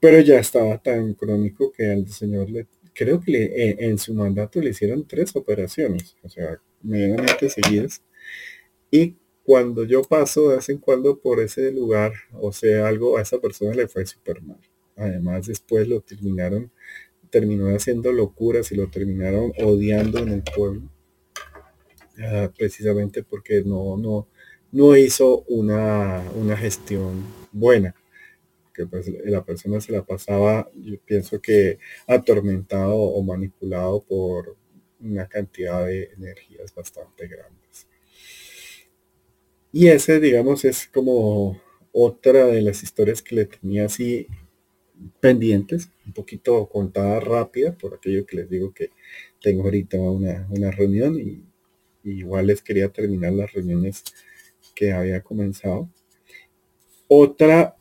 [0.00, 4.60] Pero ya estaba tan crónico que al señor le, creo que eh, en su mandato
[4.60, 8.02] le hicieron tres operaciones, o sea, medianamente seguidas.
[8.90, 13.22] Y cuando yo paso de vez en cuando por ese lugar, o sea, algo, a
[13.22, 14.60] esa persona le fue súper mal.
[14.96, 16.70] Además, después lo terminaron,
[17.30, 20.82] terminó haciendo locuras y lo terminaron odiando en el pueblo.
[22.56, 24.28] Precisamente porque no, no,
[24.72, 27.94] no hizo una, una gestión buena
[28.74, 34.56] que pues, la persona se la pasaba, yo pienso que atormentado o manipulado por
[35.00, 37.86] una cantidad de energías bastante grandes.
[39.72, 41.60] Y ese, digamos, es como
[41.92, 44.26] otra de las historias que le tenía así
[45.20, 48.90] pendientes, un poquito contada rápida, por aquello que les digo que
[49.42, 51.42] tengo ahorita una, reunión y,
[52.04, 54.04] igual les quería terminar las reuniones
[54.74, 55.88] que había comenzado.
[57.08, 57.76] Otra,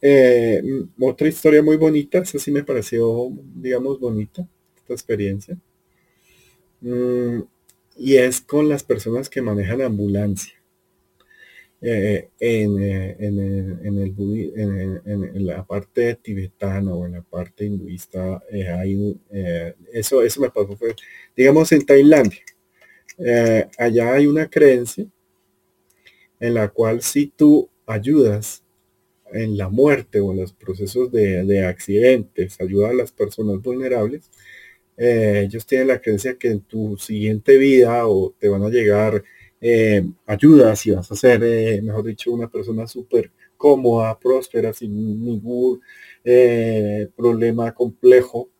[0.00, 0.62] eh,
[1.00, 5.58] otra historia muy bonita, esa sí me pareció, digamos, bonita, esta experiencia.
[6.80, 7.42] Mm,
[7.96, 10.55] y es con las personas que manejan ambulancia.
[11.82, 13.38] Eh, en, eh, en,
[13.84, 19.20] en, el, en, la parte tibetana o en la parte hinduista, eh, hay,
[19.92, 20.94] eso, eso me pasó, fue,
[21.36, 22.40] digamos, en Tailandia.
[23.78, 25.06] allá hay una creencia
[26.40, 28.62] en la cual si tú ayudas
[29.32, 34.30] en la muerte o en los procesos de, de accidentes, ayuda a las personas vulnerables,
[34.96, 39.22] ellos tienen la creencia que en tu siguiente vida o te van a llegar
[39.60, 45.24] eh, ayuda si vas a ser, eh, mejor dicho, una persona súper cómoda, próspera, sin
[45.24, 45.80] ningún
[46.24, 48.50] eh, problema complejo.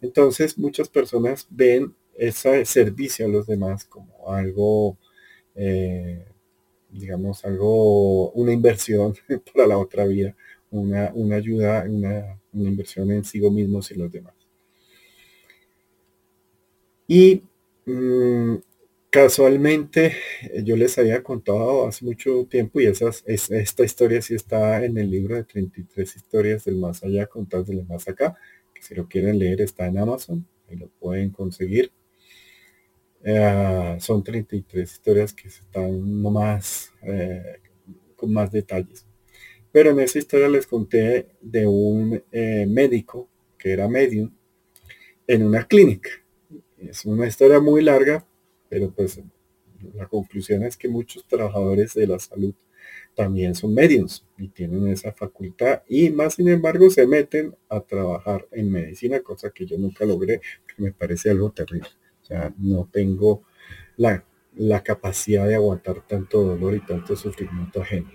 [0.00, 4.98] Entonces muchas personas ven ese servicio a los demás como algo,
[6.90, 9.14] digamos, algo, una inversión
[9.54, 10.36] para la otra vida,
[10.70, 14.34] una, una ayuda, una, una inversión en sí mismos y los demás.
[17.08, 17.42] Y
[17.86, 18.56] mm,
[19.12, 24.82] Casualmente, eh, yo les había contado hace mucho tiempo y esas, esta historia sí está
[24.86, 28.34] en el libro de 33 historias del más allá, contadas del más acá,
[28.72, 31.92] que si lo quieren leer está en Amazon, y lo pueden conseguir.
[33.22, 37.60] Eh, son 33 historias que están más, eh,
[38.16, 39.04] con más detalles.
[39.70, 44.30] Pero en esa historia les conté de un médico que era medium
[45.26, 46.10] en una clínica.
[46.78, 48.26] Es una historia muy larga,
[48.72, 49.20] pero pues
[49.92, 52.54] la conclusión es que muchos trabajadores de la salud
[53.14, 58.48] también son medios y tienen esa facultad y más sin embargo se meten a trabajar
[58.50, 61.86] en medicina, cosa que yo nunca logré, que me parece algo terrible.
[62.22, 63.42] O sea, no tengo
[63.98, 64.24] la,
[64.82, 68.10] capacidad de aguantar tanto dolor y tanto sufrimiento ajeno.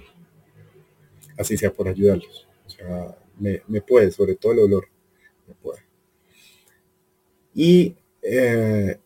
[1.38, 2.48] Así sea por ayudarlos.
[2.66, 4.88] O sea, me, puede, sobre todo el dolor,
[5.48, 5.82] me puede.
[7.54, 9.00] Y eh,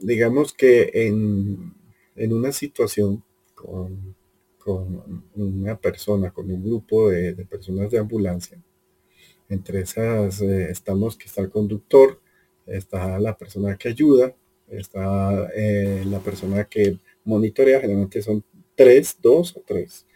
[0.00, 1.74] digamos que en,
[2.16, 3.22] una situación
[3.54, 4.16] con,
[5.34, 8.62] una persona, con un grupo de, personas de ambulancia,
[9.48, 12.20] entre esas eh, estamos que está el conductor,
[12.66, 14.34] está la persona que ayuda
[14.70, 18.44] está eh, la persona que monitorea, generalmente son
[18.74, 20.06] tres, dos o tres.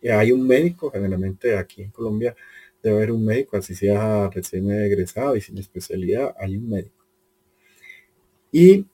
[0.00, 2.34] Y hay un médico, generalmente aquí en Colombia
[2.82, 7.04] debe haber un médico, así sea recién egresado y sin especialidad, hay un médico.
[8.50, 8.86] Y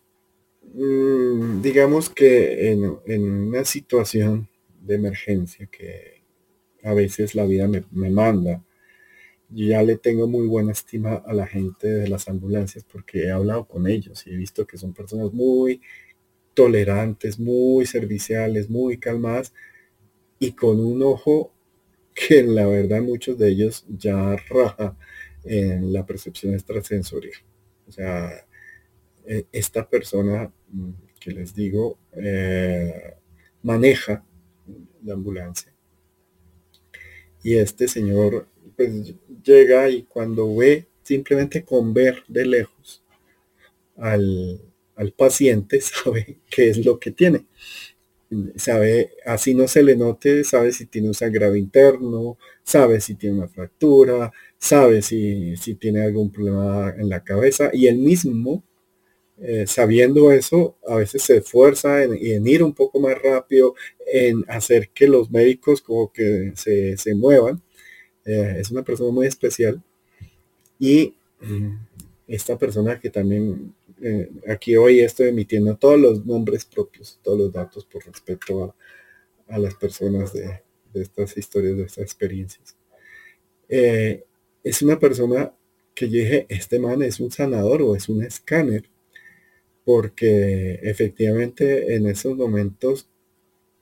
[0.75, 4.49] digamos que en, una situación
[4.81, 6.23] de emergencia que
[6.83, 8.65] a veces la vida me, me manda,
[9.51, 13.31] yo ya le tengo muy buena estima a la gente de las ambulancias porque he
[13.31, 15.81] hablado con ellos y he visto que son personas muy
[16.55, 19.55] tolerantes, muy serviciales, muy calmadas
[20.39, 21.53] y con un ojo
[22.15, 24.97] que la verdad muchos de ellos ya raja
[25.45, 27.41] en la percepción extrasensorial.
[27.87, 28.45] O sea,
[29.25, 30.58] e, esta persona mm,
[31.21, 33.15] que les digo eh,
[33.63, 34.25] maneja
[35.05, 35.73] la ambulancia.
[37.43, 43.03] Y este señor pues llega y cuando ve, simplemente con ver de lejos
[43.97, 44.61] al,
[44.95, 47.47] al paciente, sabe qué es lo que tiene
[48.57, 53.39] sabe, así no se le note, sabe si tiene un sangrado interno, sabe si tiene
[53.39, 58.63] una fractura, sabe si, si tiene algún problema en la cabeza y él mismo,
[59.41, 63.75] eh, sabiendo eso, a veces se esfuerza en, ir un poco más rápido,
[64.07, 67.63] en hacer que los médicos como que se, se muevan.
[68.25, 69.83] Eh, es una persona muy especial
[70.79, 71.77] y mm,
[72.27, 77.53] esta persona que también eh, aquí hoy estoy emitiendo todos los nombres propios, todos los
[77.53, 78.75] datos por respeto
[79.49, 80.63] a, las personas de,
[80.95, 82.77] estas historias, de estas experiencias.
[83.69, 85.53] Es una persona
[85.95, 88.85] que yo dije, este man es un sanador o es un escáner,
[89.89, 93.09] porque efectivamente en esos momentos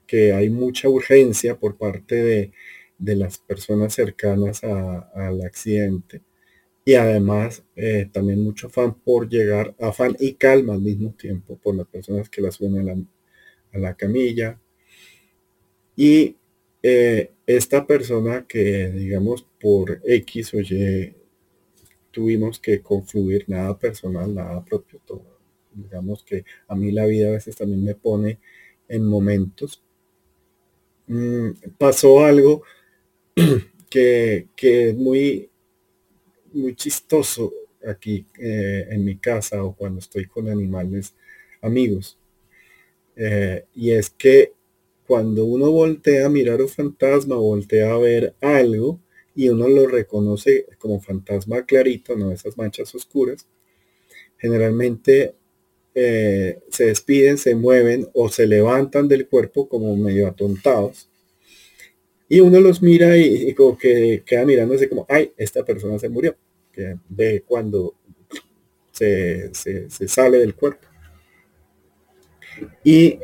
[0.07, 2.53] que hay mucha urgencia por parte
[2.97, 6.23] de, las personas cercanas al accidente,
[6.85, 11.75] y además eh, también mucho afán por llegar, afán y calma al mismo tiempo por
[11.75, 12.89] las personas que la suben
[13.73, 14.61] a la, camilla.
[15.97, 16.37] Y
[16.85, 21.17] eh, esta persona que, digamos, por X o Y
[22.13, 25.36] tuvimos que confluir nada personal, nada propio, todo.
[25.77, 28.39] Digamos que a mí la vida a veces también me pone
[28.89, 29.83] en momentos.
[31.07, 32.63] Mm, pasó algo
[33.91, 35.51] que, que es muy
[36.53, 37.53] muy chistoso
[37.87, 41.15] aquí eh, en mi casa o cuando estoy con animales
[41.61, 42.19] amigos.
[43.15, 44.53] Eh, y es que
[45.07, 49.01] cuando uno voltea a mirar un fantasma voltea a ver algo
[49.35, 53.47] y uno lo reconoce como fantasma clarito, no esas manchas oscuras,
[54.39, 55.35] generalmente
[55.99, 61.09] eh, se despiden, se mueven o se levantan del cuerpo como medio atontados.
[62.29, 66.37] Y uno los mira y, como que queda mirándose como, ay, esta persona se murió
[66.71, 67.95] que ve cuando
[68.93, 69.51] se,
[70.07, 70.87] sale del cuerpo.
[72.85, 73.19] Y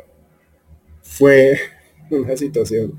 [1.03, 1.59] fue
[2.09, 2.97] una situación,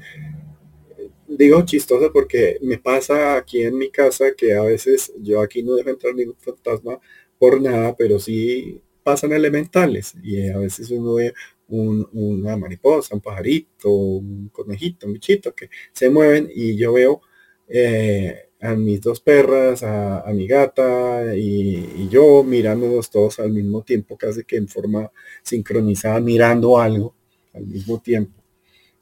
[1.27, 5.75] digo chistosa porque me pasa aquí en mi casa que a veces yo aquí no
[5.75, 7.01] dejo entrar ningún fantasma
[7.41, 11.35] por nada, pero sí pasan elementales y a veces uno ve
[11.69, 17.23] una mariposa, un pajarito, un conejito, un bichito que se mueven y yo veo
[17.69, 24.17] eh, a mis dos perras, a, mi gata y, yo mirándonos todos al mismo tiempo,
[24.17, 25.11] casi que en forma
[25.43, 27.15] sincronizada, mirando algo
[27.53, 28.43] al mismo tiempo.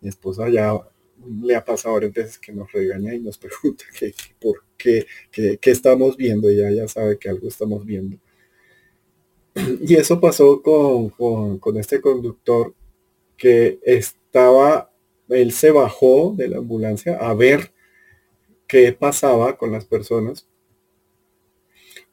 [0.01, 0.73] Mi esposa ya
[1.43, 5.71] le ha pasado varias veces que nos regaña y nos pregunta que, por qué, qué,
[5.71, 8.19] estamos viendo, y ya sabe que algo estamos viendo.
[9.81, 11.11] Y eso pasó con,
[11.59, 12.75] con, este conductor
[13.37, 14.93] que estaba,
[15.29, 17.73] él se bajó de la ambulancia a ver
[18.67, 20.49] qué pasaba con las personas.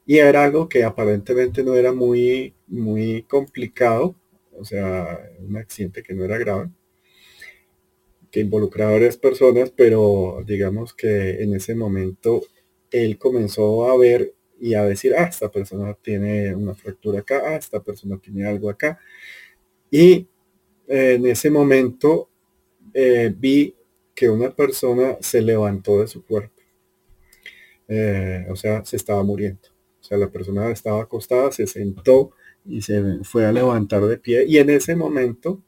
[0.06, 4.16] Y era algo que aparentemente no era muy, muy complicado,
[4.52, 6.70] o sea, un accidente que no era grave,
[8.30, 12.42] que involucraba a varias personas, pero digamos que en ese momento
[12.90, 17.56] él comenzó a ver y a decir, ah, esta persona tiene una fractura acá, ah,
[17.56, 18.98] esta persona tiene algo acá.
[19.90, 20.28] Y
[20.86, 22.28] en ese momento
[22.94, 23.74] eh, vi
[24.14, 26.60] que una persona se levantó de su cuerpo.
[27.88, 29.68] Eh, o sea, se estaba muriendo.
[30.00, 32.32] O sea, la persona estaba acostada, se sentó
[32.64, 34.44] y se fue a levantar de pie.
[34.46, 35.62] Y en ese momento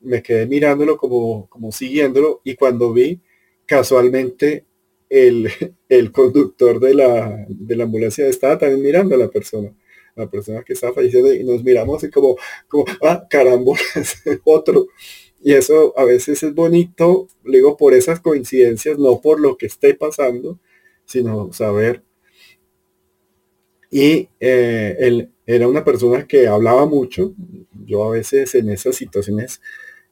[0.00, 3.20] me quedé mirándolo como, como siguiéndolo y cuando vi
[3.66, 4.66] casualmente
[5.08, 5.50] el,
[5.88, 9.72] el conductor de la, de la ambulancia estaba también mirando a la persona
[10.16, 12.36] la persona que estaba falleciendo y nos miramos y como,
[12.68, 13.72] como ah, caramba,
[14.44, 14.88] otro.
[15.42, 19.94] Y eso a veces es bonito, digo, por esas coincidencias, no por lo que esté
[19.94, 20.58] pasando,
[21.04, 22.02] sino saber.
[23.90, 27.34] Y eh, el, era una persona que hablaba mucho.
[27.86, 29.60] Yo a veces en esas situaciones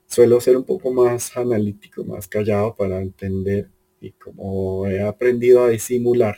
[0.07, 3.69] suelo ser un poco más analítico, más callado para entender
[4.05, 6.37] y como he aprendido a disimular.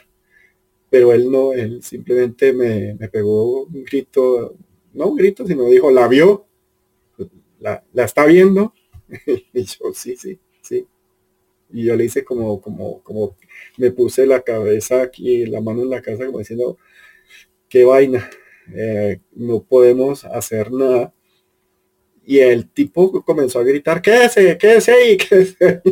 [0.91, 4.57] Pero él no, él simplemente me, me pegó un grito,
[4.95, 6.47] no un grito, sino dijo, la vio,
[7.61, 8.73] la, la está viendo.
[9.53, 10.87] y yo, sí, sí, sí.
[11.73, 13.37] Y yo le hice como, como, como,
[13.79, 16.79] me puse la cabeza aquí, la mano en la casa, como diciendo,
[17.69, 18.31] qué vaina,
[18.75, 21.13] eh, no podemos hacer nada.
[22.25, 25.83] Y el tipo comenzó a gritar, quédese, quédese ahí, quédese.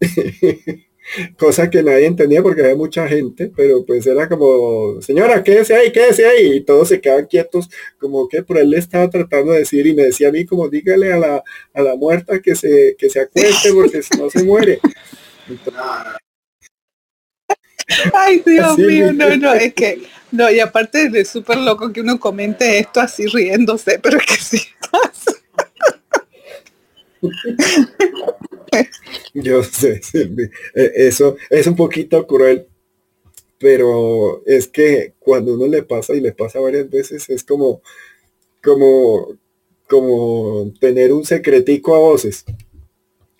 [1.36, 5.92] Cosa que nadie entendía porque había mucha gente, pero pues era como, señora, quédese ahí,
[5.92, 6.56] quédese ahí.
[6.56, 9.94] Y todos se quedaban quietos, como que por él le estaba tratando de decir y
[9.94, 11.42] me decía a mí como, dígale a la,
[11.74, 14.80] a la muerta que se, que se acueste porque si no se muere.
[18.14, 22.18] Ay, Dios mío, no, no, es que, no, y aparte de súper loco que uno
[22.18, 25.41] comente esto así riéndose, pero es que sí pasa.
[29.34, 30.00] Yo sé,
[30.74, 32.66] e, eso es un poquito cruel,
[33.58, 37.82] pero es que cuando uno le pasa y le pasa varias veces es como,
[38.62, 39.38] como,
[39.88, 42.44] como tener un secretico a voces.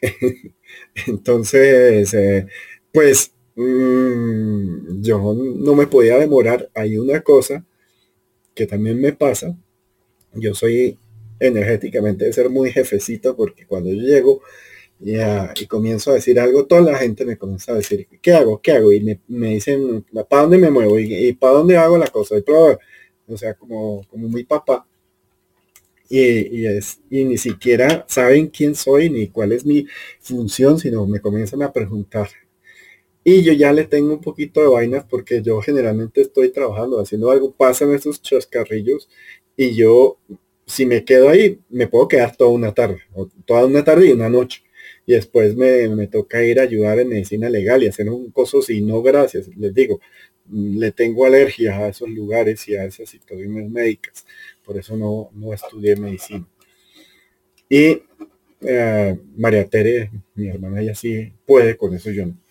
[1.07, 2.47] Entonces, eh,
[2.93, 6.71] pues Mm, yo no me podía demorar.
[6.75, 7.65] Hay una cosa
[8.55, 9.57] que también me pasa.
[10.35, 10.99] Yo soy
[11.47, 14.43] energéticamente de ser muy jefecito porque cuando yo llego
[15.01, 18.61] y comienzo a decir algo, toda la gente me comienza a decir, ¿qué hago?
[18.63, 18.93] ¿Qué hago?
[18.93, 20.99] Y me, dicen, ¿para dónde me muevo?
[20.99, 22.37] ¿Y, para dónde hago la cosa?
[22.39, 24.87] Y o sea, como, como muy papá.
[26.09, 29.87] Y, es, y ni siquiera saben quién soy ni cuál es mi
[30.21, 32.29] función, sino me comienzan a preguntar
[33.25, 37.31] y yo ya le tengo un poquito de vainas porque yo generalmente estoy trabajando, haciendo
[37.31, 39.09] algo, pasan esos chascarrillos
[39.57, 40.19] y yo,
[40.73, 44.13] si me quedo ahí, me puedo quedar toda una tarde, o toda una tarde y
[44.13, 44.63] una noche.
[45.07, 48.63] Y después me, me toca ir a ayudar en medicina legal y hacer un coso
[48.63, 49.49] si no, gracias.
[49.57, 50.01] Les digo,
[50.51, 54.25] le tengo alergia a esos lugares y a esas situaciones médicas.
[54.65, 56.49] Por eso no, no estudié medicina.
[57.69, 58.03] Y
[58.63, 62.42] eh, María Tere, mi hermana, ella sí puede, con eso yo no.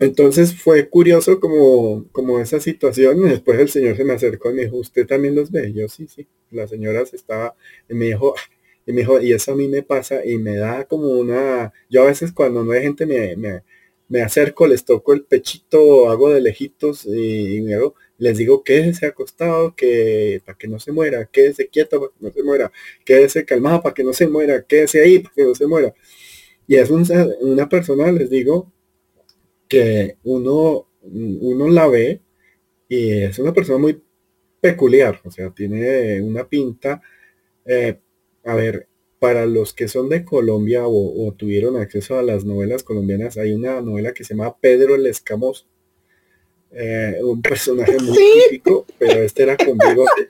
[0.00, 3.18] Entonces fue curioso como, como esa situación.
[3.26, 5.72] Y después el señor se me acercó y me dijo, ¿usted también los ve?
[5.72, 6.26] yo sí, sí.
[6.50, 7.54] La señora se estaba,
[7.88, 8.34] y me dijo,
[8.86, 12.02] y me dijo, y eso a mí me pasa y me da como una, yo
[12.02, 13.36] a veces cuando no hay gente me,
[14.08, 19.06] me, acerco, les toco el pechito, hago de lejitos y, me hago, les digo, quédese
[19.06, 22.72] acostado, que para que no se muera, quédese quieto para que no se muera,
[23.04, 25.94] quédese calmado para que no se muera, quédese ahí para que no se muera.
[26.66, 28.72] Y es una persona, les digo,
[29.68, 32.20] que uno, uno la ve
[32.88, 34.02] y es una persona muy
[34.60, 37.02] peculiar, o sea, tiene una pinta,
[37.64, 37.98] eh,
[38.44, 38.88] a ver,
[39.18, 43.80] para los que son de Colombia o, tuvieron acceso a las novelas colombianas, hay una
[43.80, 45.66] novela que se llama Pedro el Escamoso,
[46.70, 50.28] eh, un personaje muy típico, pero este era con bigote.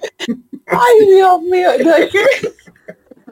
[0.66, 2.10] Ay, Dios mío, ¿no es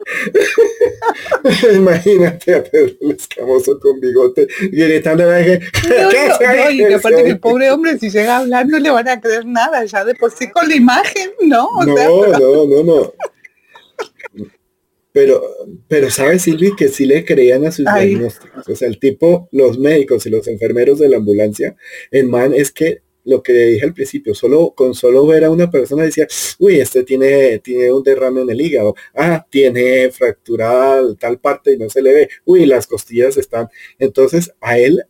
[1.74, 5.66] Imagínate a Pedro el escamoso con bigote gritando a gente.
[5.88, 9.84] No, y aparte que el pobre hombre si llega hablando le van a creer nada,
[9.84, 11.68] ya de por sí con la imagen, ¿no?
[11.84, 13.12] no, no, no, no.
[15.12, 15.42] Pero,
[15.88, 18.68] pero sabe Silvi que sí le creían a sus diagnósticos.
[18.68, 21.76] O sea, el tipo, los médicos y los enfermeros de la ambulancia,
[22.10, 25.70] el man es que lo que dije al principio, solo con solo ver a una
[25.70, 26.26] persona decía,
[26.58, 31.78] uy, este tiene, tiene un derrame en el hígado, ah, tiene fracturada tal parte y
[31.78, 33.68] no se le ve, uy, las costillas están.
[33.98, 35.04] Entonces a él,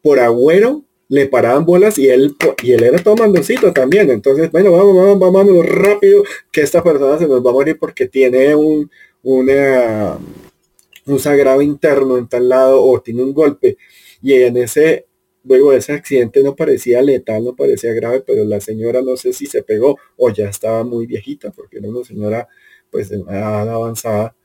[0.00, 4.10] por agüero, le paraban bolas y él, y él era todo mandoncito también.
[4.10, 8.06] Entonces, bueno, vamos, vamos, vamos rápido, que esta persona se nos va a morir porque
[8.06, 8.90] tiene un,
[9.22, 10.18] una,
[11.06, 13.76] un sagrado interno en tal lado o tiene un golpe.
[14.22, 15.06] Y en ese
[15.46, 19.46] Luego ese accidente no parecía letal, no parecía grave, pero la señora no sé si
[19.46, 22.48] se pegó o ya estaba muy viejita, porque era una señora
[22.90, 24.36] pues de edad avanzada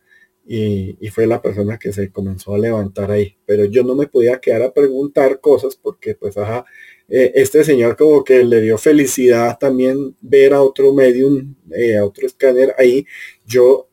[0.45, 3.37] y, fue la persona que se comenzó a levantar ahí.
[3.45, 6.65] Pero yo no me podía quedar a preguntar cosas porque pues ajá,
[7.09, 12.05] eh, este señor como que le dio felicidad también ver a otro medium, eh, a
[12.05, 13.05] otro escáner ahí.
[13.45, 13.89] Yo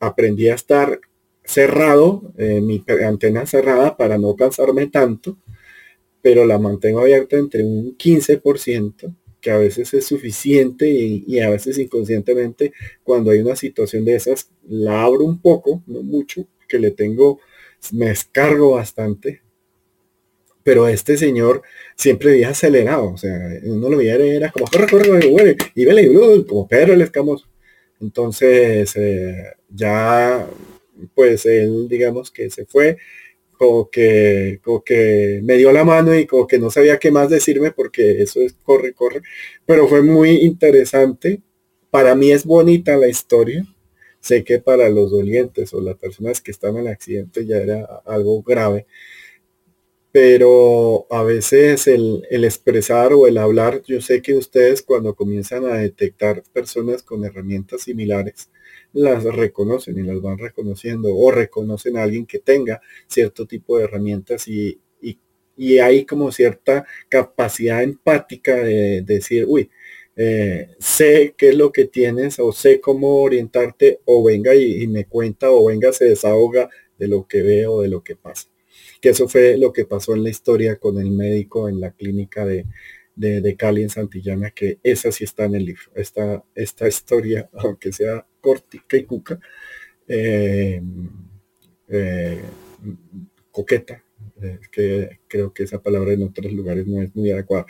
[0.00, 1.00] aprendí a estar
[1.44, 5.38] cerrado, eh, mi antena cerrada para no cansarme tanto
[6.22, 11.76] pero la mantengo abierta entre un 15%, que a veces es suficiente y, a veces
[11.76, 16.92] inconscientemente cuando hay una situación de esas, la abro un poco, no mucho, que le
[16.92, 17.40] tengo,
[17.92, 19.42] me descargo bastante,
[20.62, 21.62] pero este señor
[21.96, 26.08] siempre había acelerado, o sea, uno lo veía era como corre, corre, corre, y vele,
[26.46, 27.48] como Pedro el escamoso.
[28.00, 30.46] Entonces, eh, ya,
[31.14, 32.98] pues él, digamos que se fue,
[33.62, 37.30] como que, como que me dio la mano y como que no sabía qué más
[37.30, 39.22] decirme porque eso es corre, corre,
[39.64, 41.40] pero fue muy interesante.
[41.88, 43.64] Para mí es bonita la historia.
[44.18, 47.84] Sé que para los dolientes o las personas que están en el accidente ya era
[48.04, 48.86] algo grave,
[50.10, 55.76] pero a veces el, expresar o el hablar, yo sé que ustedes cuando comienzan a
[55.76, 58.50] detectar personas con herramientas similares,
[58.92, 63.84] las reconocen y las van reconociendo o reconocen a alguien que tenga cierto tipo de
[63.84, 64.78] herramientas y,
[65.80, 69.70] hay como cierta capacidad empática de, decir, uy,
[70.16, 74.86] eh, sé qué es lo que tienes o sé cómo orientarte o venga y, y
[74.88, 76.68] me cuenta o venga se desahoga
[76.98, 78.48] de lo que veo, de lo que pasa
[79.02, 82.46] que eso fue lo que pasó en la historia con el médico en la clínica
[82.46, 82.66] de,
[83.16, 85.82] de, Cali en Santillana, que esa sí está en el libro.
[85.94, 89.40] Esta, esta historia, aunque sea cortica y cuca,
[90.06, 90.82] eh,
[91.88, 92.42] eh,
[93.50, 94.04] coqueta,
[94.42, 97.66] eh, que creo que esa palabra en otros lugares no es muy adecuada,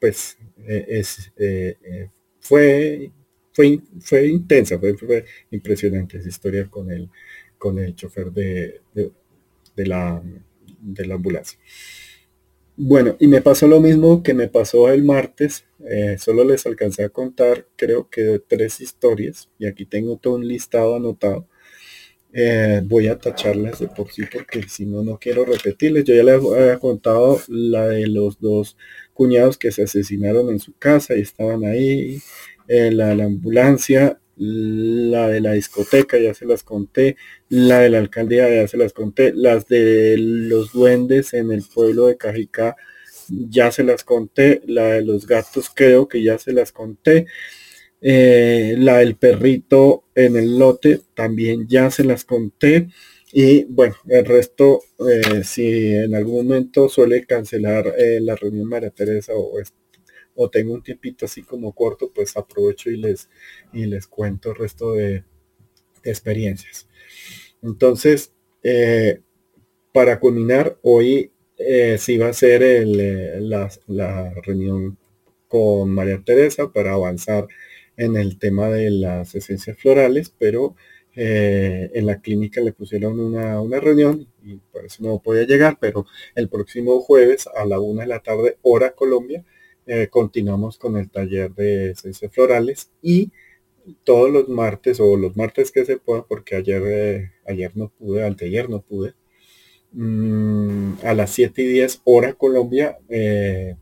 [0.00, 1.32] pues es,
[2.40, 3.10] fue,
[3.52, 7.10] fue, fue intensa, fue, impresionante esa historia con el
[7.58, 8.82] con el chofer de,
[9.76, 10.22] la,
[10.80, 11.58] de la ambulancia.
[12.76, 15.64] Bueno, y me pasó lo mismo que me pasó el martes.
[15.88, 20.46] Eh, solo les alcancé a contar, creo que tres historias, y aquí tengo todo un
[20.46, 21.46] listado anotado.
[22.32, 26.04] Eh, voy a tacharlas de por sí porque si no, no quiero repetirles.
[26.04, 28.76] Yo ya les había contado la de los dos
[29.14, 32.20] cuñados que se asesinaron en su casa y estaban ahí.
[32.68, 37.16] Eh, la, la ambulancia la de la discoteca ya se las conté,
[37.48, 42.06] la de la alcaldía ya se las conté, las de los duendes en el pueblo
[42.06, 42.76] de Cajicá
[43.28, 47.26] ya se las conté, la de los gatos creo que ya se las conté,
[48.00, 52.88] eh, la del perrito en el lote también ya se las conté
[53.32, 58.90] y bueno, el resto, eh, si en algún momento suele cancelar eh, la reunión María
[58.90, 59.58] Teresa o,
[60.36, 63.28] o tengo un tiempito así como corto, pues aprovecho y les,
[63.72, 65.24] y les cuento el resto de,
[66.10, 66.86] experiencias.
[67.62, 68.32] Entonces,
[68.62, 69.20] eh,
[69.92, 74.98] para culminar, hoy eh, sí va a ser eh, la, reunión
[75.48, 77.46] con María Teresa para avanzar
[77.96, 80.76] en el tema de las esencias florales, pero
[81.18, 86.04] en la clínica le pusieron una, una, reunión y por eso no podía llegar, pero
[86.34, 89.42] el próximo jueves a la una de la tarde, hora Colombia,
[89.86, 93.30] eh, continuamos con el taller de esencias florales y
[94.04, 98.24] todos los martes o los martes que se pueda, porque ayer, eh, ayer no pude,
[98.24, 99.14] ayer no pude,
[99.92, 103.76] mm, a las 7 y 10 hora Colombia, eh,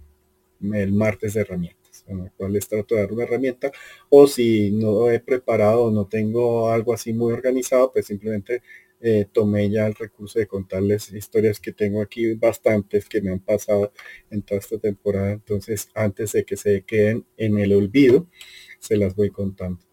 [0.61, 3.73] el martes de herramientas, en el cual les trato de dar una herramienta,
[4.11, 8.63] o si no he preparado, no tengo algo así muy organizado, pues simplemente
[9.07, 13.41] eh, tomé ya el recurso de contarles historias que tengo aquí, bastantes que me han
[13.41, 13.93] pasado
[14.31, 15.33] en toda esta temporada.
[15.33, 18.27] Entonces, antes de que se queden en el olvido,
[18.79, 19.85] se las voy contando.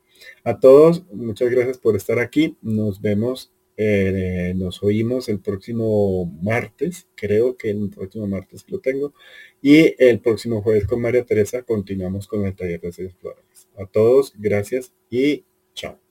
[0.45, 2.57] A todos, muchas gracias por estar aquí.
[2.61, 7.05] Nos vemos, eh, nos oímos el próximo martes.
[7.15, 9.13] Creo que el próximo martes lo tengo.
[9.61, 13.67] Y el próximo jueves con María Teresa continuamos con el taller de seis flores.
[13.77, 15.43] A todos, gracias y
[15.73, 16.10] chao.